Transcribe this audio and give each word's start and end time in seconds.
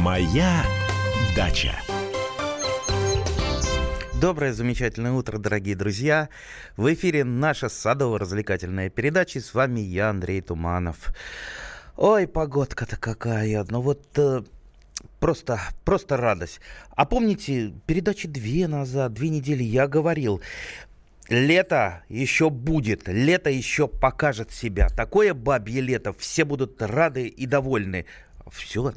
Моя 0.00 0.64
дача. 1.36 1.74
Доброе, 4.18 4.54
замечательное 4.54 5.12
утро, 5.12 5.36
дорогие 5.36 5.76
друзья. 5.76 6.30
В 6.78 6.90
эфире 6.94 7.22
наша 7.22 7.68
садово-развлекательная 7.68 8.88
передача. 8.88 9.40
С 9.40 9.52
вами 9.52 9.80
я, 9.80 10.08
Андрей 10.08 10.40
Туманов. 10.40 11.12
Ой, 11.98 12.26
погодка-то 12.26 12.96
какая. 12.96 13.62
Ну 13.68 13.82
вот 13.82 14.06
э, 14.16 14.40
просто, 15.18 15.60
просто 15.84 16.16
радость. 16.16 16.62
А 16.96 17.04
помните, 17.04 17.74
передачи 17.84 18.26
две 18.26 18.68
назад, 18.68 19.12
две 19.12 19.28
недели 19.28 19.62
я 19.62 19.86
говорил, 19.86 20.40
Лето 21.28 22.02
еще 22.08 22.48
будет, 22.48 23.06
лето 23.06 23.50
еще 23.50 23.86
покажет 23.86 24.50
себя. 24.50 24.88
Такое 24.88 25.34
бабье 25.34 25.82
лето, 25.82 26.14
все 26.14 26.46
будут 26.46 26.80
рады 26.80 27.28
и 27.28 27.44
довольны. 27.44 28.06
Все, 28.50 28.94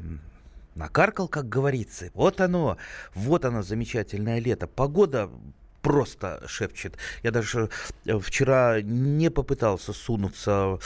накаркал, 0.74 1.28
как 1.28 1.48
говорится. 1.48 2.10
Вот 2.14 2.40
оно, 2.40 2.76
вот 3.14 3.44
оно, 3.44 3.62
замечательное 3.62 4.38
лето. 4.38 4.66
Погода 4.66 5.30
просто 5.84 6.42
шепчет. 6.46 6.96
Я 7.22 7.30
даже 7.30 7.68
э, 8.06 8.18
вчера 8.18 8.80
не 8.80 9.30
попытался 9.30 9.92
сунуться, 9.92 10.78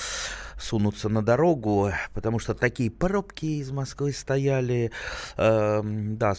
сунуться 0.58 1.08
на 1.08 1.22
дорогу, 1.22 1.92
потому 2.14 2.40
что 2.40 2.52
такие 2.52 2.90
пробки 2.90 3.46
из 3.46 3.70
Москвы 3.70 4.12
стояли. 4.12 4.90
Э, 5.36 5.82
да, 5.84 6.34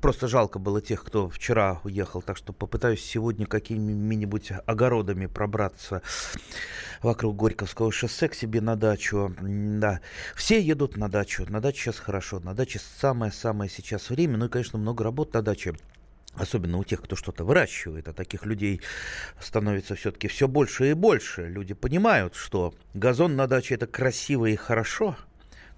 просто 0.00 0.26
жалко 0.26 0.58
было 0.58 0.82
тех, 0.82 1.04
кто 1.04 1.28
вчера 1.28 1.80
уехал. 1.84 2.20
Так 2.20 2.36
что 2.36 2.52
попытаюсь 2.52 3.04
сегодня 3.04 3.46
какими-нибудь 3.46 4.50
огородами 4.66 5.26
пробраться 5.26 6.02
вокруг 7.00 7.36
Горьковского 7.36 7.92
шоссе 7.92 8.28
к 8.28 8.34
себе 8.34 8.60
на 8.60 8.74
дачу. 8.74 9.32
Да, 9.40 10.00
все 10.34 10.60
едут 10.60 10.96
на 10.96 11.08
дачу. 11.08 11.46
На 11.48 11.60
даче 11.60 11.82
сейчас 11.82 12.00
хорошо. 12.00 12.40
На 12.40 12.54
даче 12.54 12.80
самое-самое 13.00 13.70
сейчас 13.70 14.10
время. 14.10 14.36
Ну 14.36 14.46
и, 14.46 14.48
конечно, 14.48 14.80
много 14.80 15.04
работ 15.04 15.32
на 15.32 15.42
даче. 15.42 15.74
Особенно 16.34 16.78
у 16.78 16.84
тех, 16.84 17.02
кто 17.02 17.14
что-то 17.14 17.44
выращивает, 17.44 18.08
а 18.08 18.12
таких 18.12 18.46
людей 18.46 18.80
становится 19.38 19.94
все-таки 19.94 20.28
все 20.28 20.48
больше 20.48 20.90
и 20.90 20.94
больше. 20.94 21.48
Люди 21.48 21.74
понимают, 21.74 22.34
что 22.34 22.74
газон 22.94 23.36
на 23.36 23.46
даче 23.46 23.74
это 23.74 23.86
красиво 23.86 24.46
и 24.46 24.56
хорошо, 24.56 25.16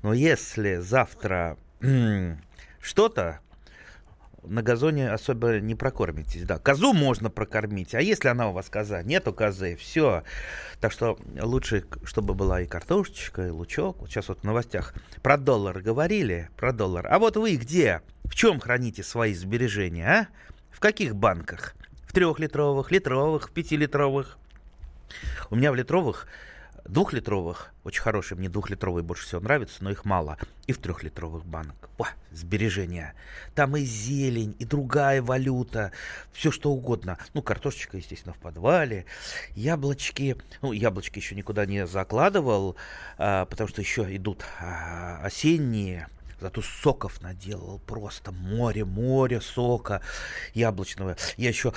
но 0.03 0.13
если 0.13 0.77
завтра 0.77 1.59
что-то 2.81 3.41
на 4.47 4.63
газоне 4.63 5.11
особо 5.11 5.61
не 5.61 5.75
прокормитесь. 5.75 6.45
Да, 6.45 6.59
козу 6.59 6.93
можно 6.93 7.31
прокормить, 7.31 7.95
а 7.95 8.01
если 8.01 8.29
она 8.29 8.49
у 8.49 8.53
вас 8.53 8.69
коза, 8.69 9.03
нету 9.03 9.33
козы, 9.33 9.77
все. 9.77 10.23
Так 10.81 10.93
что 10.93 11.19
лучше, 11.41 11.85
чтобы 12.05 12.35
была 12.35 12.61
и 12.61 12.67
картошечка, 12.67 13.47
и 13.47 13.51
лучок. 13.51 14.01
Вот 14.01 14.11
сейчас 14.11 14.29
вот 14.29 14.41
в 14.41 14.45
новостях 14.45 14.95
про 15.23 15.37
доллар 15.37 15.81
говорили, 15.81 16.51
про 16.57 16.73
доллар. 16.73 17.07
А 17.11 17.19
вот 17.19 17.37
вы 17.37 17.57
где? 17.57 18.03
В 18.25 18.35
чем 18.35 18.61
храните 18.61 19.03
свои 19.03 19.35
сбережения, 19.35 20.09
а? 20.09 20.29
В 20.71 20.81
каких 20.81 21.15
банках? 21.15 21.75
В 22.07 22.13
трехлитровых, 22.13 22.91
литровых, 22.91 23.51
пятилитровых? 23.53 24.39
У 25.51 25.57
меня 25.57 25.71
в 25.71 25.75
литровых 25.75 26.27
двухлитровых, 26.87 27.73
очень 27.83 28.03
хорошие, 28.03 28.39
мне 28.39 28.49
двухлитровые 28.49 29.03
больше 29.03 29.25
всего 29.25 29.41
нравятся, 29.41 29.83
но 29.83 29.91
их 29.91 30.05
мало, 30.05 30.37
и 30.67 30.73
в 30.73 30.79
трехлитровых 30.79 31.45
банках. 31.45 31.91
О, 31.99 32.05
сбережения. 32.31 33.15
Там 33.55 33.77
и 33.77 33.85
зелень, 33.85 34.55
и 34.59 34.65
другая 34.65 35.23
валюта, 35.23 35.93
все 36.33 36.51
что 36.51 36.71
угодно. 36.73 37.19
Ну, 37.33 37.43
картошечка, 37.43 37.97
естественно, 37.97 38.35
в 38.35 38.39
подвале, 38.39 39.07
яблочки. 39.55 40.37
Ну, 40.61 40.73
яблочки 40.73 41.19
еще 41.19 41.35
никуда 41.35 41.67
не 41.67 41.87
закладывал, 41.87 42.77
а, 43.17 43.47
потому 43.47 43.69
что 43.69 43.81
еще 43.81 44.15
идут 44.15 44.45
а, 44.61 45.21
осенние, 45.23 46.09
Зато 46.45 46.61
соков 46.61 47.23
наделал 47.23 47.79
просто 47.79 48.31
море, 48.31 48.85
море 48.85 49.41
сока 49.41 50.03
яблочного. 50.53 51.17
Я 51.39 51.49
еще 51.49 51.73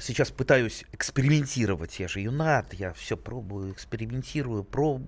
сейчас 0.00 0.30
пытаюсь 0.30 0.84
экспериментировать. 0.92 1.98
Я 1.98 2.06
же 2.06 2.20
юнат, 2.20 2.72
я 2.72 2.92
все 2.92 3.16
пробую, 3.16 3.72
экспериментирую. 3.72 4.62
Проб... 4.62 5.02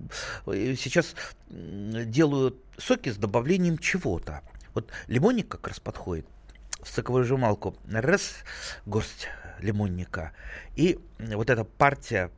Э, 0.47 0.75
сейчас 0.77 1.15
делаю 1.47 2.57
соки 2.77 3.07
с 3.07 3.15
добавлением 3.15 3.77
чего-то. 3.77 4.41
Вот 4.73 4.91
лимонник 5.07 5.47
как 5.47 5.69
раз 5.69 5.79
подходит 5.79 6.25
в 6.81 6.89
соковыжималку. 6.89 7.77
Раз, 7.89 8.33
горсть 8.85 9.29
лимонника. 9.59 10.33
И 10.75 10.99
вот 11.19 11.49
эта 11.49 11.63
партия 11.63 12.31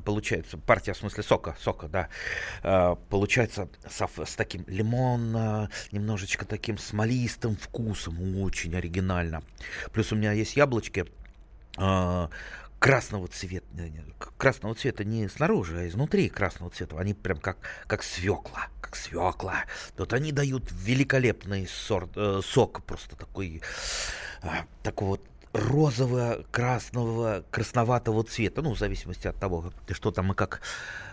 получается, 0.00 0.58
партия 0.58 0.92
в 0.92 0.96
смысле 0.96 1.22
сока, 1.22 1.56
сока, 1.60 1.88
да, 1.88 2.08
э, 2.62 2.96
получается 3.08 3.68
с, 3.88 4.00
с 4.24 4.34
таким 4.36 4.64
лимонно, 4.66 5.70
немножечко 5.92 6.44
таким 6.44 6.78
смолистым 6.78 7.56
вкусом, 7.56 8.40
очень 8.40 8.74
оригинально. 8.76 9.42
Плюс 9.92 10.12
у 10.12 10.16
меня 10.16 10.32
есть 10.32 10.56
яблочки 10.56 11.06
э, 11.78 12.28
красного 12.80 13.28
цвета, 13.28 13.66
красного 14.38 14.74
цвета 14.74 15.04
не 15.04 15.28
снаружи, 15.28 15.78
а 15.78 15.86
изнутри 15.86 16.28
красного 16.28 16.72
цвета. 16.72 16.98
Они 16.98 17.14
прям 17.14 17.38
как, 17.38 17.58
как 17.86 18.02
свекла, 18.02 18.68
как 18.80 18.96
свекла. 18.96 19.64
Вот 19.96 20.12
они 20.12 20.32
дают 20.32 20.64
великолепный 20.72 21.68
сорт, 21.68 22.10
э, 22.16 22.40
сок, 22.42 22.82
просто 22.84 23.16
такой, 23.16 23.62
э, 24.42 24.48
такого 24.82 25.18
розового, 25.18 25.39
красного, 25.52 27.44
красноватого 27.50 28.22
цвета, 28.24 28.62
ну, 28.62 28.74
в 28.74 28.78
зависимости 28.78 29.26
от 29.26 29.36
того, 29.36 29.72
что 29.90 30.10
там 30.10 30.32
и 30.32 30.34
как 30.34 30.60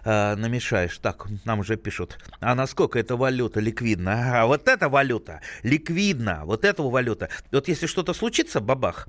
э, 0.03 0.35
намешаешь. 0.35 0.97
Так, 0.99 1.27
нам 1.45 1.59
уже 1.59 1.75
пишут, 1.75 2.19
а 2.39 2.55
насколько 2.55 2.99
эта 2.99 3.15
валюта 3.15 3.59
ликвидна? 3.59 4.41
А 4.41 4.45
вот 4.45 4.67
эта 4.67 4.89
валюта 4.89 5.41
ликвидна, 5.63 6.41
вот 6.45 6.65
эта 6.65 6.83
валюта. 6.83 7.29
Вот 7.51 7.67
если 7.67 7.87
что-то 7.87 8.13
случится, 8.13 8.61
бабах, 8.61 9.07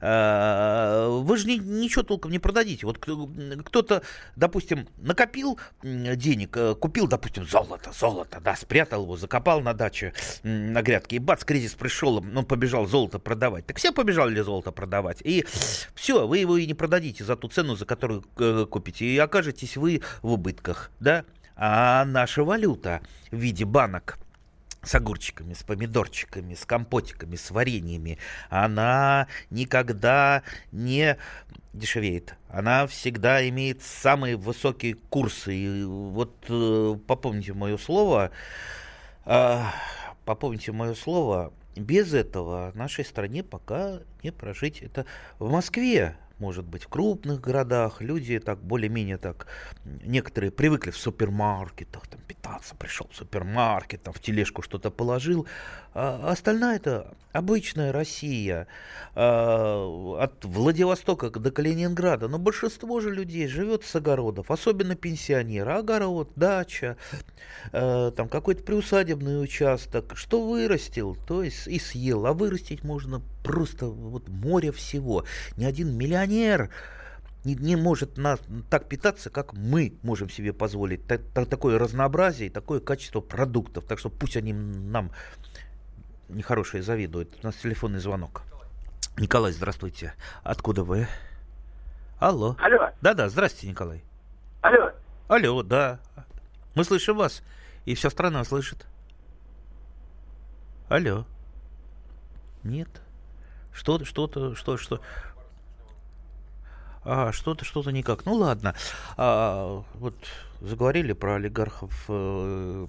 э, 0.00 1.20
вы 1.22 1.36
же 1.36 1.48
ни, 1.48 1.56
ничего 1.56 2.04
толком 2.04 2.30
не 2.30 2.38
продадите. 2.38 2.86
Вот 2.86 2.98
кто-то, 2.98 4.02
допустим, 4.36 4.88
накопил 4.98 5.58
денег, 5.82 6.56
э, 6.56 6.74
купил, 6.74 7.08
допустим, 7.08 7.46
золото, 7.46 7.92
золото, 7.92 8.40
да, 8.40 8.54
спрятал 8.54 9.02
его, 9.02 9.16
закопал 9.16 9.60
на 9.60 9.74
даче, 9.74 10.12
на 10.42 10.82
грядке, 10.82 11.16
и 11.16 11.18
бац, 11.18 11.44
кризис 11.44 11.74
пришел, 11.74 12.16
он 12.18 12.44
побежал 12.44 12.86
золото 12.86 13.18
продавать. 13.18 13.66
Так 13.66 13.78
все 13.78 13.92
побежали 13.92 14.40
золото 14.40 14.67
золото 14.68 14.72
продавать. 14.72 15.20
И 15.24 15.44
все, 15.94 16.26
вы 16.26 16.38
его 16.38 16.56
и 16.56 16.66
не 16.66 16.74
продадите 16.74 17.24
за 17.24 17.36
ту 17.36 17.48
цену, 17.48 17.76
за 17.76 17.86
которую 17.86 18.24
э, 18.38 18.66
купите. 18.70 19.04
И 19.04 19.18
окажетесь 19.18 19.76
вы 19.76 20.02
в 20.22 20.32
убытках, 20.32 20.90
да? 21.00 21.24
А 21.56 22.04
наша 22.04 22.44
валюта 22.44 23.00
в 23.32 23.36
виде 23.36 23.64
банок 23.64 24.18
с 24.82 24.94
огурчиками, 24.94 25.54
с 25.54 25.64
помидорчиками, 25.64 26.54
с 26.54 26.64
компотиками, 26.64 27.36
с 27.36 27.50
вареньями, 27.50 28.18
она 28.48 29.26
никогда 29.50 30.42
не 30.72 31.16
дешевеет. 31.72 32.36
Она 32.48 32.86
всегда 32.86 33.46
имеет 33.48 33.82
самые 33.82 34.36
высокие 34.36 34.94
курсы. 34.94 35.54
И 35.54 35.84
вот 35.84 36.32
э, 36.48 36.96
попомните 37.06 37.54
мое 37.54 37.76
слово, 37.76 38.30
э, 39.26 39.62
попомните 40.24 40.70
мое 40.72 40.94
слово, 40.94 41.52
без 41.78 42.14
этого 42.14 42.72
нашей 42.74 43.04
стране 43.04 43.42
пока 43.42 44.00
не 44.22 44.32
прожить. 44.32 44.82
Это 44.82 45.06
в 45.38 45.50
Москве 45.50 46.16
может 46.38 46.64
быть, 46.64 46.84
в 46.84 46.88
крупных 46.88 47.40
городах 47.40 48.00
люди 48.00 48.38
так 48.38 48.62
более-менее 48.62 49.16
так, 49.18 49.48
некоторые 49.84 50.52
привыкли 50.52 50.90
в 50.90 50.96
супермаркетах 50.96 52.06
там 52.58 52.68
питаться, 52.68 52.74
пришел 52.74 53.08
в 53.10 53.16
супермаркет, 53.16 54.02
там 54.02 54.14
в 54.14 54.20
тележку 54.20 54.62
что-то 54.62 54.90
положил, 54.90 55.46
а 55.94 56.30
остальная 56.30 56.76
это 56.76 57.14
обычная 57.32 57.92
Россия, 57.92 58.66
а, 59.14 60.18
от 60.20 60.44
Владивостока 60.44 61.30
до 61.30 61.50
Калининграда, 61.50 62.28
но 62.28 62.38
большинство 62.38 63.00
же 63.00 63.10
людей 63.10 63.48
живет 63.48 63.84
с 63.84 63.96
огородов, 63.96 64.50
особенно 64.50 64.94
пенсионеры, 64.94 65.72
огород, 65.72 66.30
дача, 66.36 66.96
а, 67.72 68.10
там 68.10 68.28
какой-то 68.28 68.62
приусадебный 68.62 69.42
участок, 69.42 70.16
что 70.16 70.46
вырастил, 70.46 71.16
то 71.26 71.42
есть 71.42 71.66
и 71.66 71.78
съел, 71.78 72.26
а 72.26 72.32
вырастить 72.32 72.84
можно 72.84 73.22
просто 73.44 73.86
вот 73.86 74.28
море 74.28 74.72
всего. 74.72 75.24
Ни 75.56 75.64
один 75.64 75.96
миллионер 75.96 76.70
не, 77.44 77.54
не 77.54 77.76
может 77.76 78.16
нас 78.16 78.40
так 78.68 78.88
питаться, 78.88 79.30
как 79.30 79.52
мы 79.52 79.94
можем 80.02 80.28
себе 80.28 80.52
позволить. 80.52 81.06
Так, 81.06 81.22
так, 81.34 81.48
такое 81.48 81.78
разнообразие 81.78 82.48
и 82.48 82.50
такое 82.50 82.80
качество 82.80 83.20
продуктов. 83.20 83.84
Так 83.84 83.98
что 83.98 84.10
пусть 84.10 84.36
они 84.36 84.52
нам 84.52 85.12
нехорошие 86.28 86.82
завидуют. 86.82 87.36
У 87.42 87.46
нас 87.46 87.56
телефонный 87.56 88.00
звонок. 88.00 88.42
Николай, 89.16 89.52
здравствуйте. 89.52 90.14
Откуда 90.42 90.84
вы? 90.84 91.08
Алло. 92.18 92.56
Алло. 92.60 92.90
Да-да, 93.00 93.28
здравствуйте, 93.28 93.68
Николай. 93.68 94.02
Алло. 94.60 94.92
Алло, 95.28 95.62
да. 95.62 96.00
Мы 96.74 96.84
слышим 96.84 97.16
вас. 97.16 97.42
И 97.84 97.94
вся 97.94 98.10
страна 98.10 98.44
слышит. 98.44 98.86
Алло. 100.88 101.24
Нет. 102.62 102.88
Что-то, 103.72 104.04
что-то, 104.04 104.54
что, 104.54 104.76
что... 104.76 105.00
А, 107.10 107.32
что-то, 107.32 107.64
что-то 107.64 107.90
никак. 107.90 108.26
Ну 108.26 108.34
ладно. 108.34 108.74
А, 109.16 109.82
вот 109.94 110.14
заговорили 110.60 111.14
про 111.14 111.36
олигархов. 111.36 112.04
Э, 112.08 112.86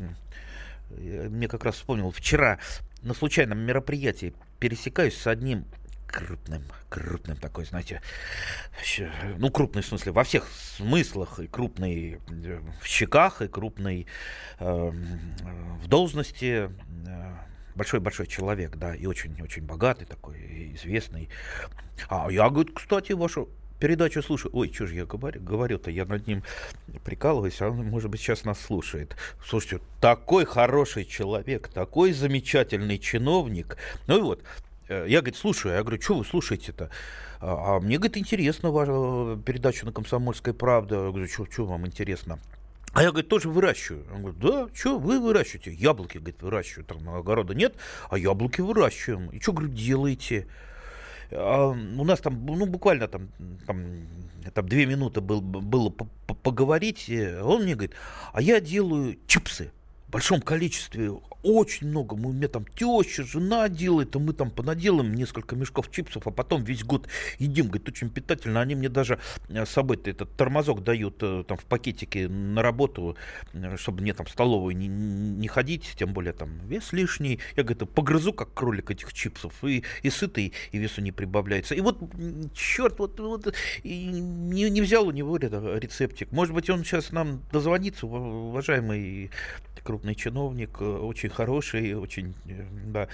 мне 0.89 1.47
как 1.47 1.63
раз 1.63 1.75
вспомнил, 1.75 2.11
вчера 2.11 2.59
на 3.01 3.13
случайном 3.13 3.59
мероприятии 3.59 4.33
пересекаюсь 4.59 5.15
с 5.15 5.25
одним 5.25 5.65
крупным, 6.05 6.63
крупным 6.89 7.37
такой, 7.37 7.63
знаете, 7.63 8.01
ну, 9.37 9.51
крупный 9.51 9.83
в 9.83 9.85
смысле, 9.85 10.11
во 10.11 10.25
всех 10.25 10.49
смыслах, 10.49 11.39
и 11.39 11.47
крупный 11.47 12.19
э, 12.29 12.59
в 12.81 12.85
щеках, 12.85 13.41
и 13.41 13.47
крупный 13.47 14.05
э, 14.59 14.91
в 15.81 15.87
должности, 15.87 16.69
большой-большой 17.75 18.27
человек, 18.27 18.75
да, 18.75 18.93
и 18.93 19.05
очень-очень 19.05 19.63
богатый 19.63 20.03
такой, 20.03 20.73
известный. 20.75 21.29
А 22.09 22.29
я, 22.29 22.49
говорит, 22.49 22.75
кстати, 22.75 23.13
вашу 23.13 23.47
передачу 23.79 24.21
слушаю. 24.21 24.51
Ой, 24.53 24.71
что 24.73 24.87
же 24.87 24.95
я 24.95 25.05
говорю, 25.05 25.41
говорю-то, 25.41 25.91
я 25.91 26.05
над 26.05 26.27
ним 26.27 26.43
прикалываюсь, 27.03 27.61
а 27.61 27.69
он, 27.69 27.85
может 27.85 28.09
быть, 28.09 28.19
сейчас 28.19 28.43
нас 28.43 28.59
слушает. 28.59 29.15
Слушайте, 29.45 29.83
такой 30.01 30.45
хороший 30.45 31.05
человек, 31.05 31.69
такой 31.69 32.11
замечательный 32.13 32.99
чиновник. 32.99 33.77
Ну 34.07 34.17
и 34.17 34.21
вот, 34.21 34.43
э, 34.89 35.05
я, 35.07 35.21
говорит, 35.21 35.37
слушаю, 35.37 35.75
я 35.75 35.81
говорю, 35.81 36.01
что 36.01 36.15
вы 36.15 36.25
слушаете-то? 36.25 36.89
А, 37.41 37.77
а 37.77 37.79
мне, 37.79 37.97
говорит, 37.97 38.17
интересно 38.17 38.71
ваша 38.71 39.39
передача 39.45 39.85
на 39.85 39.91
«Комсомольской 39.91 40.53
правде». 40.53 40.95
Я 40.95 41.09
говорю, 41.09 41.27
что 41.27 41.65
вам 41.65 41.87
интересно? 41.87 42.39
А 42.93 43.03
я, 43.03 43.11
говорит, 43.11 43.29
тоже 43.29 43.49
выращиваю. 43.49 44.05
Он 44.13 44.21
говорит, 44.23 44.39
да, 44.39 44.69
что 44.73 44.97
вы 44.97 45.19
выращиваете? 45.19 45.71
Яблоки, 45.71 46.17
говорит, 46.17 46.41
выращиваю. 46.41 46.85
Там 46.85 47.07
огорода 47.09 47.53
нет, 47.53 47.75
а 48.09 48.17
яблоки 48.17 48.61
выращиваем. 48.61 49.29
И 49.29 49.39
что, 49.39 49.53
говорю, 49.53 49.71
делаете? 49.71 50.47
А 51.31 51.67
у 51.67 52.03
нас 52.03 52.19
там, 52.19 52.45
ну, 52.45 52.65
буквально 52.65 53.07
там, 53.07 53.29
там, 53.67 54.07
там 54.53 54.67
две 54.67 54.85
минуты 54.85 55.21
был, 55.21 55.41
было 55.41 55.89
поговорить. 55.89 57.09
Он 57.43 57.63
мне 57.63 57.75
говорит, 57.75 57.95
а 58.33 58.41
я 58.41 58.59
делаю 58.59 59.17
чипсы 59.27 59.71
в 60.07 60.11
большом 60.11 60.41
количестве 60.41 61.11
очень 61.43 61.87
много. 61.87 62.15
Мы, 62.15 62.29
у 62.29 62.33
меня 62.33 62.47
там 62.47 62.65
теща, 62.65 63.23
жена 63.23 63.69
делает, 63.69 64.15
а 64.15 64.19
мы 64.19 64.33
там 64.33 64.51
понаделаем 64.51 65.13
несколько 65.13 65.55
мешков 65.55 65.89
чипсов, 65.91 66.27
а 66.27 66.31
потом 66.31 66.63
весь 66.63 66.83
год 66.83 67.07
едим. 67.37 67.67
Говорит, 67.67 67.87
очень 67.87 68.09
питательно. 68.09 68.61
Они 68.61 68.75
мне 68.75 68.89
даже 68.89 69.19
э, 69.47 69.65
с 69.65 69.69
собой 69.69 69.99
этот 70.03 70.35
тормозок 70.35 70.83
дают 70.83 71.17
э, 71.21 71.43
там 71.47 71.57
в 71.57 71.65
пакетике 71.65 72.27
на 72.27 72.61
работу, 72.61 73.15
э, 73.53 73.77
чтобы 73.77 74.01
мне 74.01 74.13
там 74.13 74.25
в 74.25 74.29
столовую 74.29 74.75
не, 74.75 74.87
не 74.87 75.47
ходить, 75.47 75.93
тем 75.97 76.13
более 76.13 76.33
там 76.33 76.59
вес 76.67 76.91
лишний. 76.91 77.39
Я, 77.55 77.63
говорит, 77.63 77.89
погрызу 77.89 78.33
как 78.33 78.53
кролик 78.53 78.91
этих 78.91 79.13
чипсов, 79.13 79.63
и, 79.63 79.83
и 80.03 80.09
сытый, 80.09 80.53
и 80.71 80.77
весу 80.77 81.01
не 81.01 81.11
прибавляется. 81.11 81.75
И 81.75 81.81
вот, 81.81 81.99
черт, 82.53 82.99
вот, 82.99 83.19
вот 83.19 83.53
не, 83.83 84.69
не 84.69 84.81
взял 84.81 85.07
у 85.07 85.11
него 85.11 85.37
рецептик. 85.37 86.31
Может 86.31 86.53
быть, 86.53 86.69
он 86.69 86.83
сейчас 86.83 87.11
нам 87.11 87.41
дозвонится, 87.51 88.07
уважаемый 88.07 89.31
крупный 89.83 90.15
чиновник, 90.15 90.81
очень 90.81 91.28
очень 91.29 91.35
хороший, 91.35 91.93
очень, 91.95 92.33
э, 92.45 92.65
да, 92.85 93.07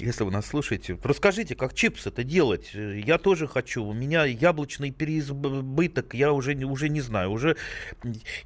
если 0.00 0.24
вы 0.24 0.30
нас 0.30 0.46
слушаете, 0.46 0.98
расскажите, 1.02 1.54
как 1.54 1.74
чипс 1.74 2.06
это 2.06 2.24
делать. 2.24 2.72
Я 2.74 3.18
тоже 3.18 3.46
хочу. 3.46 3.84
У 3.84 3.92
меня 3.92 4.24
яблочный 4.24 4.90
переизбыток, 4.90 6.14
я 6.14 6.32
уже, 6.32 6.54
уже 6.64 6.88
не 6.88 7.00
знаю. 7.00 7.30
Уже 7.30 7.56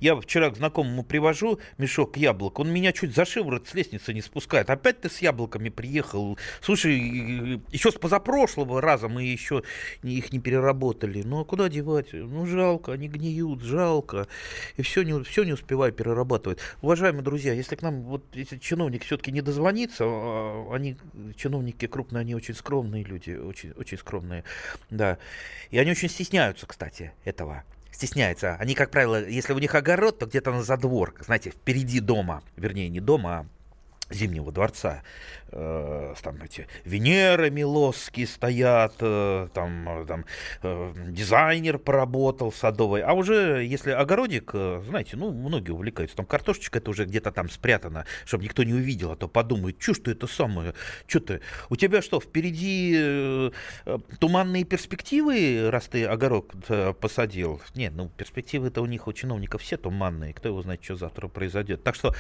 я 0.01 0.17
вчера 0.17 0.51
к 0.51 0.57
знакомому 0.57 1.05
привожу 1.05 1.59
мешок 1.79 2.17
яблок, 2.17 2.59
он 2.59 2.73
меня 2.73 2.93
чуть 2.93 3.15
за 3.15 3.25
шиворот 3.25 3.69
с 3.69 3.75
лестницы 3.75 4.13
не 4.13 4.23
спускает. 4.23 4.71
Опять 4.71 5.01
ты 5.01 5.09
с 5.09 5.19
яблоками 5.23 5.69
приехал. 5.69 6.39
Слушай, 6.61 6.99
еще 7.71 7.91
с 7.91 7.95
позапрошлого 7.95 8.81
раза 8.81 9.09
мы 9.09 9.25
еще 9.25 9.63
их 10.03 10.33
не 10.33 10.41
переработали. 10.41 11.23
Ну 11.23 11.41
а 11.41 11.45
куда 11.45 11.69
девать? 11.69 12.13
Ну 12.13 12.47
жалко, 12.47 12.93
они 12.93 13.09
гниют, 13.09 13.63
жалко. 13.63 14.27
И 14.77 14.83
все 14.83 15.03
не, 15.03 15.23
все 15.25 15.45
не 15.45 15.53
успеваю 15.53 15.93
перерабатывать. 15.93 16.59
Уважаемые 16.83 17.23
друзья, 17.23 17.53
если 17.53 17.77
к 17.77 17.83
нам 17.83 18.03
вот 18.03 18.25
эти 18.35 18.59
чиновники 18.59 19.05
все-таки 19.05 19.33
не 19.33 19.41
дозвонится, 19.41 20.05
а, 20.07 20.69
они 20.73 20.97
чиновники 21.45 21.87
крупные, 21.87 22.23
они 22.23 22.35
очень 22.35 22.55
скромные 22.55 23.05
люди, 23.05 23.33
очень, 23.33 23.73
очень 23.73 23.99
скромные, 23.99 24.45
да. 24.89 25.19
И 25.71 25.79
они 25.79 25.91
очень 25.91 26.09
стесняются, 26.09 26.67
кстати, 26.67 27.13
этого 27.25 27.65
стесняются. 27.93 28.55
Они, 28.55 28.75
как 28.75 28.91
правило, 28.91 29.23
если 29.29 29.53
у 29.53 29.59
них 29.59 29.75
огород, 29.75 30.19
то 30.19 30.27
где-то 30.27 30.53
на 30.53 30.63
задвор, 30.63 31.15
знаете, 31.21 31.51
впереди 31.51 32.01
дома, 32.01 32.43
вернее, 32.57 32.89
не 32.89 33.01
дома, 33.01 33.31
а 33.31 33.47
Зимнего 34.11 34.53
дворца. 34.53 35.03
Э, 35.57 36.15
там 36.23 36.43
эти 36.43 36.67
Венеры 36.85 37.51
Милосские 37.51 38.27
стоят, 38.27 38.95
э, 39.01 39.49
там, 39.55 39.89
э, 40.03 40.07
там 40.07 40.25
э, 40.63 40.93
дизайнер 41.09 41.79
поработал 41.79 42.53
садовый. 42.53 43.03
А 43.03 43.13
уже 43.13 43.65
если 43.65 43.93
огородик, 43.93 44.53
знаете, 44.53 45.17
ну, 45.17 45.33
многие 45.33 45.71
увлекаются, 45.71 46.17
там 46.17 46.27
картошечка 46.27 46.79
это 46.79 46.91
уже 46.91 47.05
где-то 47.05 47.31
там 47.31 47.49
спрятана, 47.49 48.05
чтобы 48.25 48.45
никто 48.45 48.63
не 48.63 48.75
увидел, 48.75 49.13
а 49.13 49.17
то 49.17 49.29
подумают, 49.29 49.81
что 49.81 49.95
что 49.95 50.11
это 50.11 50.27
самое, 50.27 50.75
что 51.07 51.21
ты, 51.21 51.41
у 51.71 51.77
тебя 51.77 52.03
что, 52.03 52.21
впереди 52.21 53.51
туманные 54.19 54.65
перспективы, 54.65 55.71
раз 55.71 55.87
ты 55.87 56.05
огород 56.05 56.53
посадил? 57.01 57.63
Нет, 57.75 57.93
ну, 57.95 58.09
перспективы-то 58.09 58.83
у 58.83 58.87
них, 58.87 59.07
у 59.07 59.13
чиновников 59.13 59.63
все 59.63 59.77
туманные, 59.77 60.35
кто 60.35 60.49
его 60.49 60.63
знает, 60.63 60.83
что 60.83 60.97
завтра 60.97 61.29
произойдет. 61.29 61.85
Так 61.85 61.95
что 61.95 62.15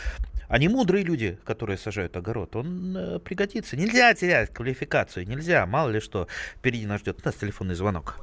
они 0.48 0.68
мудрые 0.68 1.04
люди, 1.04 1.38
которые 1.44 1.73
которые 1.74 1.78
сажают 1.78 2.16
огород, 2.16 2.56
он 2.56 2.96
э, 2.96 3.18
пригодится. 3.18 3.76
Нельзя 3.76 4.14
терять 4.14 4.52
квалификацию, 4.52 5.26
нельзя, 5.26 5.66
мало 5.66 5.90
ли 5.90 6.00
что 6.00 6.26
впереди 6.56 6.86
нас 6.86 7.00
ждет. 7.00 7.18
У 7.22 7.26
нас 7.26 7.34
телефонный 7.34 7.74
звонок. 7.74 8.16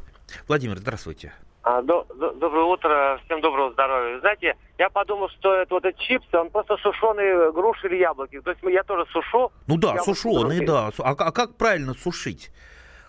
Владимир, 0.48 0.77
здравствуйте. 0.77 1.33
А, 1.63 1.81
до, 1.81 2.06
до, 2.15 2.31
доброе 2.31 2.65
утро, 2.65 3.19
всем 3.25 3.42
доброго 3.42 3.71
здоровья. 3.71 4.19
Знаете, 4.19 4.56
я 4.80 4.89
подумал, 4.89 5.30
что 5.30 5.53
это 5.53 5.74
вот 5.74 5.86
эти 5.86 5.98
чипсы, 6.00 6.38
он 6.38 6.50
просто 6.50 6.77
сушеные 6.77 7.51
груши 7.51 7.88
или 7.88 7.98
яблоки. 7.98 8.42
То 8.42 8.51
есть 8.51 8.63
я 8.63 8.83
тоже 8.83 9.06
сушу. 9.12 9.51
Ну 9.68 9.77
да, 9.77 9.98
сушеные, 10.00 10.65
да. 10.65 10.89
А, 11.00 11.12
а 11.12 11.31
как 11.31 11.56
правильно 11.57 11.94
сушить? 11.94 12.51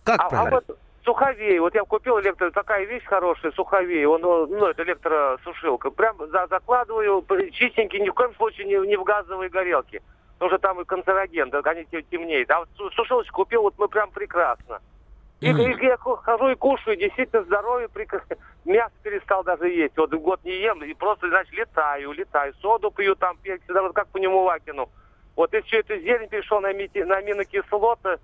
Как 0.05 0.21
а, 0.21 0.27
а 0.27 0.29
правильно? 0.29 0.59
А 0.59 0.63
вот 0.69 0.79
суховей. 1.05 1.59
Вот 1.59 1.75
я 1.75 1.85
купил 1.85 2.21
электро, 2.21 2.51
такая 2.51 2.85
вещь 2.85 3.05
хорошая, 3.05 3.53
суховей. 3.53 4.05
Он, 4.07 4.21
ну, 4.21 4.67
это 4.67 4.83
электросушилка. 4.83 5.91
Прям 5.91 6.17
за, 6.19 6.47
закладываю, 6.49 7.25
чистенький, 7.53 8.01
ни 8.01 8.09
в 8.09 8.15
коем 8.15 8.35
случае 8.37 8.67
не, 8.67 8.89
не 8.89 8.97
в 8.97 9.05
газовые 9.05 9.51
горелки 9.51 10.03
потому 10.43 10.59
что 10.59 10.59
там 10.59 10.81
и 10.81 10.85
канцероген, 10.85 11.51
да, 11.51 11.61
они 11.65 11.85
темнеют. 11.85 12.51
А 12.51 12.59
вот 12.59 12.93
сушилочку 12.95 13.43
купил, 13.45 13.63
вот 13.63 13.75
мы 13.79 13.87
прям 13.87 14.11
прекрасно. 14.11 14.81
И, 15.41 15.49
mm-hmm. 15.49 15.81
и 15.81 15.87
я 15.87 15.97
хожу 15.97 16.49
и 16.49 16.57
кушаю, 16.57 16.97
действительно 16.97 17.45
здоровье, 17.45 17.89
прекрасно. 17.89 18.37
мясо 18.65 18.93
перестал 19.05 19.45
даже 19.45 19.69
есть. 19.69 19.97
Вот 19.97 20.13
год 20.15 20.41
не 20.43 20.61
ем, 20.61 20.83
и 20.83 20.95
просто, 20.95 21.29
значит, 21.29 21.53
летаю, 21.53 22.11
летаю. 22.11 22.55
Соду 22.61 22.91
пью 22.91 23.15
там, 23.15 23.37
всегда 23.41 23.83
вот 23.83 23.93
как 23.93 24.09
по 24.09 24.19
нему 24.19 24.43
вакину. 24.43 24.91
Вот 25.37 25.55
и 25.55 25.61
все 25.63 25.79
это 25.79 25.97
зелень 25.97 26.29
перешел 26.29 26.61
на, 26.61 26.71
аминокислоты, 26.71 28.19